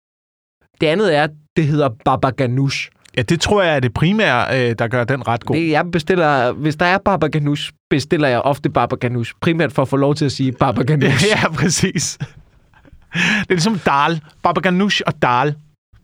[0.81, 2.89] Det andet er, at det hedder baba ganoush.
[3.17, 5.57] Ja, det tror jeg er det primære, øh, der gør den ret god.
[5.57, 9.33] Det, jeg bestiller, hvis der er baba ganoush, bestiller jeg ofte baba ganoush.
[9.41, 11.27] Primært for at få lov til at sige baba ganoush.
[11.43, 12.19] ja, præcis.
[13.15, 14.21] Det er ligesom dal.
[14.43, 15.55] Baba ganoush og dal.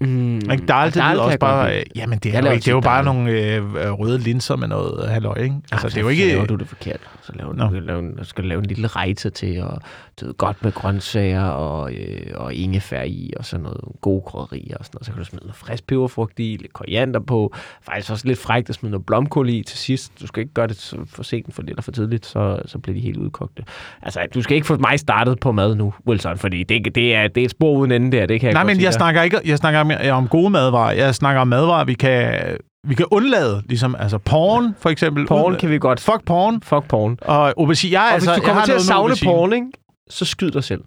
[0.00, 0.66] Mm, Ikke?
[0.66, 1.78] Dal, det dal også bare...
[1.78, 4.56] Øh, jamen, det er, jo ikke, det er jo bare nogle øh, øh, røde linser
[4.56, 5.56] med noget halløj, ikke?
[5.72, 6.28] Altså, det er jo ikke...
[6.28, 7.00] laver du det forkert.
[7.24, 7.66] Så Nå.
[7.66, 9.80] du, lave, skal lave en lille rejse til, og
[10.20, 14.76] det er godt med grøntsager og, øh, og ingefær i, og sådan noget gode krydderier
[14.76, 15.06] og sådan noget.
[15.06, 17.54] Så kan du smide noget frisk peberfrugt i, lidt koriander på.
[17.82, 20.20] Faktisk også lidt frækt at smide noget blomkål i til sidst.
[20.20, 22.94] Du skal ikke gøre det for sent for lidt og for tidligt, så, så bliver
[22.94, 23.64] de helt udkogte.
[24.02, 27.28] Altså, du skal ikke få mig startet på mad nu, Wilson, fordi det, det, er,
[27.28, 28.26] det er et spor uden ende der.
[28.26, 30.92] Det kan jeg Nej, men jeg snakker ikke jeg snakker om, om gode madvarer.
[30.92, 32.40] Jeg snakker om madvarer, vi kan,
[32.84, 33.62] vi kan undlade.
[33.66, 35.26] Ligesom, altså porn, for eksempel.
[35.26, 36.00] Porn kan vi godt.
[36.00, 36.62] Fuck porn.
[36.62, 37.18] Fuck porn.
[37.22, 39.66] Og aubergine, jeg, Og altså, hvis du kommer til at savne porn, ikke?
[40.10, 40.84] så skyd dig selv.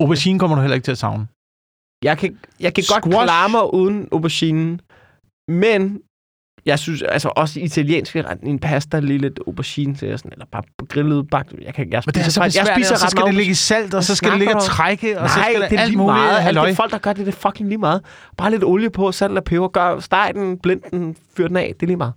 [0.00, 1.26] Aubergine kommer du heller ikke til at savne.
[2.04, 4.80] Jeg kan, jeg kan godt klare mig uden auberginen,
[5.48, 6.00] men
[6.66, 11.30] jeg synes altså også italiensk en pasta lige lidt aubergine til, sådan, eller bare grillet
[11.30, 11.52] bagt.
[11.62, 13.50] Jeg, kan, jeg Men det er så faktisk- jeg spiser og så skal det ligge
[13.50, 15.76] i salt, og så skal det ligge og trække, og så Nej, skal det, det
[15.76, 16.46] er alt lige muligt meget.
[16.46, 18.00] Alt det folk, der gør det, det er fucking lige meget.
[18.36, 19.68] Bare lidt olie på, salt og peber.
[19.68, 21.72] Gør, steg den, blind den, fyr den af.
[21.80, 22.12] Det er lige meget.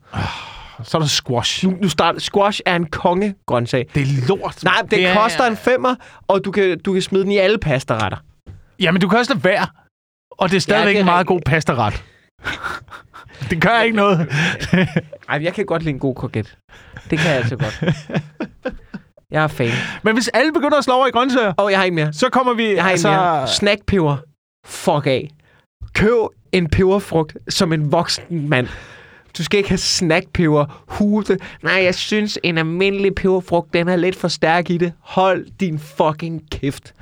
[0.84, 1.66] Så er der squash.
[1.68, 3.88] Nu, nu start, squash er en kongegrøntsag.
[3.96, 4.64] Det er lort.
[4.64, 5.96] Nej, det, er- koster en femmer,
[6.28, 8.18] og du kan, du kan smide den i alle pastaretter.
[8.80, 9.68] Jamen, du kan også lade være.
[10.32, 12.04] Og det er stadigvæk det er en meget god pastaret.
[13.50, 14.20] det gør ikke noget.
[15.30, 16.58] Ej, jeg kan godt lide en god koket.
[17.10, 17.84] Det kan jeg altså godt.
[19.32, 19.72] Jeg er fan.
[20.04, 22.14] Men hvis alle begynder at slå over i grøntsager, Åh, oh, jeg har ikke mere.
[22.14, 22.74] så kommer vi...
[22.74, 23.48] Jeg har altså, ikke mere.
[23.48, 24.18] Snackpeber.
[24.66, 25.30] Fuck af.
[25.94, 26.12] Køb
[26.52, 28.68] en peberfrugt som en voksen mand.
[29.38, 30.84] Du skal ikke have snackpeber.
[30.88, 31.39] Hute.
[31.64, 34.94] Nej, jeg synes, en almindelig peberfrugt, den er lidt for stærk i det.
[35.00, 36.94] Hold din fucking kæft.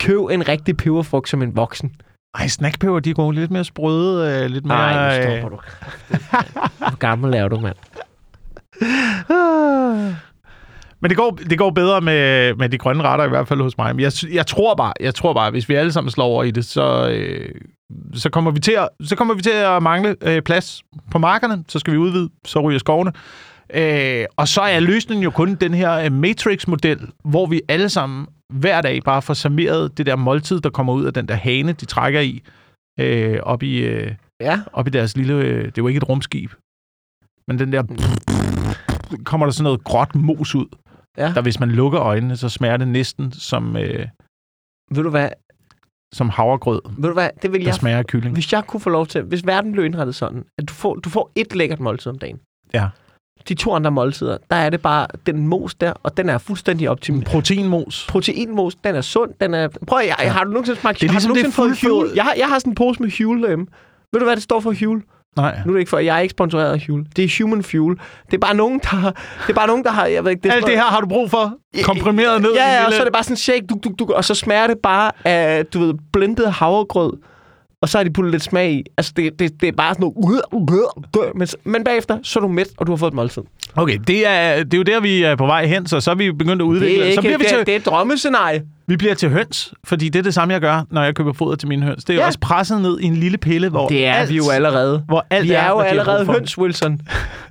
[0.00, 1.92] Køb en rigtig peberfrugt som en voksen.
[2.34, 3.36] Ej, snackpeber, de er gode.
[3.36, 4.78] Lidt mere sprøde, øh, lidt mere...
[4.78, 5.62] Nej, nu øh, stopper du.
[6.78, 7.76] Hvor gammel er du, mand?
[11.00, 13.78] Men det går, det går bedre med, med de grønne retter, i hvert fald hos
[13.78, 13.96] mig.
[13.96, 16.50] Men jeg, jeg tror bare, jeg tror bare, hvis vi alle sammen slår over i
[16.50, 17.54] det, så, øh,
[18.14, 21.64] så, kommer, vi til at, så kommer vi til at mangle øh, plads på markerne.
[21.68, 23.12] Så skal vi udvide, så ryger skovene.
[23.74, 28.26] Øh, og så er løsningen jo kun den her øh, Matrix-model, hvor vi alle sammen
[28.52, 31.72] hver dag bare får serveret det der måltid, der kommer ud af den der hane,
[31.72, 32.42] de trækker i,
[33.00, 34.60] øh, op i, øh, Ja.
[34.72, 35.34] op i deres lille...
[35.34, 36.52] Øh, det er jo ikke et rumskib.
[37.48, 37.82] Men den der...
[39.24, 40.66] kommer der sådan noget gråt mos ud.
[41.16, 41.32] Ja.
[41.34, 44.06] Der hvis man lukker øjnene, så smager det næsten som, øh,
[44.90, 45.28] Ved du hvad?
[46.14, 47.30] som havregrød, Ved du hvad?
[47.42, 48.34] Det vil der jeg smager af kylling.
[48.34, 51.08] Hvis jeg kunne få lov til, hvis verden blev indrettet sådan, at du får, du
[51.08, 52.40] får et lækkert måltid om dagen.
[52.74, 52.88] Ja.
[53.48, 56.90] De to andre måltider, der er det bare den mos der, og den er fuldstændig
[56.90, 57.24] optimal.
[57.24, 58.06] Proteinmos.
[58.08, 59.68] Proteinmos, den er sund, den er...
[59.86, 60.28] Prøv, jeg, ja.
[60.28, 61.00] har du nogensinde smagt...
[61.00, 62.10] Det er ligesom har du det fået Huel?
[62.14, 63.66] Jeg, har, jeg har sådan en pose med Huel derhjemme.
[64.12, 65.02] Ved du, hvad det står for Huel?
[65.36, 65.58] Nej.
[65.66, 67.06] Nu er det ikke for, jeg er ikke sponsoreret af Huel.
[67.16, 67.98] Det er Human Fuel.
[68.26, 69.10] Det er bare nogen, der har...
[69.46, 70.06] Det er bare nogen, der har...
[70.06, 71.54] Jeg ved ikke, det Alt det her har du brug for.
[71.82, 72.52] Komprimeret ned.
[72.54, 74.34] Ja, ja, og så er det bare sådan en shake, duk, duk, duk, og så
[74.34, 77.12] smager det bare af, du ved, blendet havregrød
[77.82, 78.84] og så har de puttet lidt smag i.
[78.96, 81.34] Altså, det, det, det er bare sådan noget...
[81.34, 83.42] Men, men bagefter, så er du mæt, og du har fået et måltid.
[83.76, 86.14] Okay, det er, det er jo der, vi er på vej hen, så så er
[86.14, 86.94] vi begyndt at udvikle.
[86.94, 88.62] Det er, ikke, så bliver vi, det, til, det er et drømmescenarie.
[88.88, 91.56] Vi bliver til høns, fordi det er det samme, jeg gør, når jeg køber foder
[91.56, 92.04] til mine høns.
[92.04, 92.26] Det er jo Ja.
[92.26, 95.02] også presset ned i en lille pille, hvor Det er alt, vi jo allerede.
[95.08, 97.00] Hvor alt Vi er jo har brug allerede høns, Wilson.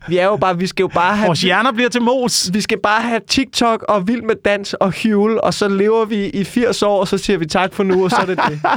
[0.08, 1.28] Vi er jo bare, vi skal jo bare have...
[1.28, 2.50] Vores hjerner bliver til mos.
[2.54, 6.26] Vi skal bare have TikTok og Vild med Dans og Hjul, og så lever vi
[6.26, 8.60] i 80 år, og så siger vi tak for nu, og så er det det.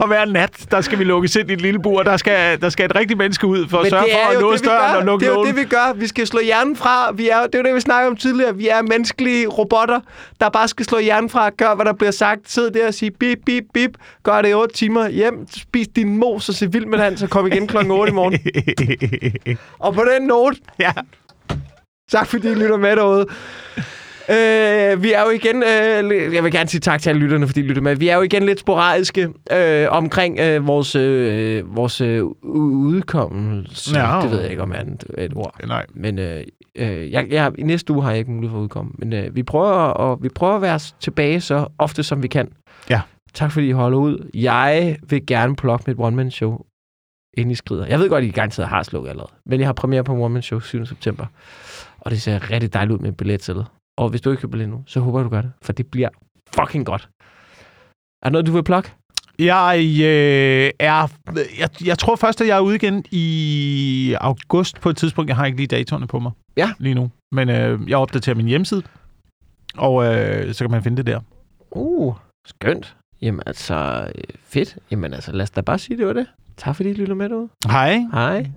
[0.00, 2.02] Og hver nat, der skal vi lukkes ind i et lille bur.
[2.02, 4.28] Der skal, der skal et rigtigt menneske ud for at Men sørge det for er
[4.28, 5.92] at jo låse døren og lukke Det er jo det, vi gør.
[5.96, 7.12] Vi skal slå hjernen fra.
[7.12, 8.56] Vi er, det er jo det, vi snakkede om tidligere.
[8.56, 10.00] Vi er menneskelige robotter,
[10.40, 11.50] der bare skal slå hjernen fra.
[11.58, 12.50] Gør, hvad der bliver sagt.
[12.50, 13.90] Sid der og sige bip, bip, bip.
[14.22, 15.08] Gør det i 8 timer.
[15.08, 18.14] Hjem, spis din mos og se vild med dans, og kom igen klokken 8 i
[18.14, 18.38] morgen.
[19.84, 20.92] og på den note, ja.
[22.10, 23.26] Tak fordi I lytter med derude.
[24.30, 27.60] Øh, vi er jo igen, øh, jeg vil gerne sige tak til alle lytterne, fordi
[27.60, 27.96] I lytter med.
[27.96, 34.00] Vi er jo igen lidt sporadiske øh, omkring øh, vores, øh, vores øh, udkommelse.
[34.00, 34.20] Ja.
[34.22, 34.82] Det ved jeg ikke, om er
[35.18, 35.54] et, ord.
[35.66, 35.86] Nej.
[35.94, 36.42] Men øh,
[36.76, 38.92] øh, jeg, jeg, i næste uge har jeg ikke mulighed for at udkomme.
[38.98, 42.48] Men øh, vi, prøver at, vi prøver at være tilbage så ofte, som vi kan.
[42.90, 43.00] Ja.
[43.34, 44.30] Tak fordi I holder ud.
[44.34, 46.58] Jeg vil gerne plukke mit one-man-show,
[47.36, 47.86] inden I skrider.
[47.86, 49.32] Jeg ved godt, at I garanteret har slukket allerede.
[49.46, 50.86] Men jeg har premiere på one-man-show 7.
[50.86, 51.26] september.
[52.00, 53.66] Og det ser rigtig dejligt ud med billet til det.
[53.98, 55.52] Og hvis du ikke køber billet nu, så håber jeg, du gør det.
[55.62, 56.08] For det bliver
[56.60, 57.08] fucking godt.
[58.22, 58.90] Er der noget, du vil plukke?
[59.38, 61.06] Jeg øh, er...
[61.58, 65.28] Jeg, jeg tror først, at jeg er ude igen i august på et tidspunkt.
[65.28, 66.72] Jeg har ikke lige datoerne på mig Ja.
[66.78, 67.10] lige nu.
[67.32, 68.82] Men øh, jeg opdaterer min hjemmeside,
[69.76, 71.20] og øh, så kan man finde det der.
[71.70, 72.14] Uh,
[72.46, 72.96] skønt.
[73.22, 74.78] Jamen altså, øh, fedt.
[74.90, 76.26] Jamen altså, lad os da bare sige, det var det.
[76.56, 77.48] Tak fordi I lytter med derude.
[77.66, 77.98] Hej.
[78.12, 78.50] Hej.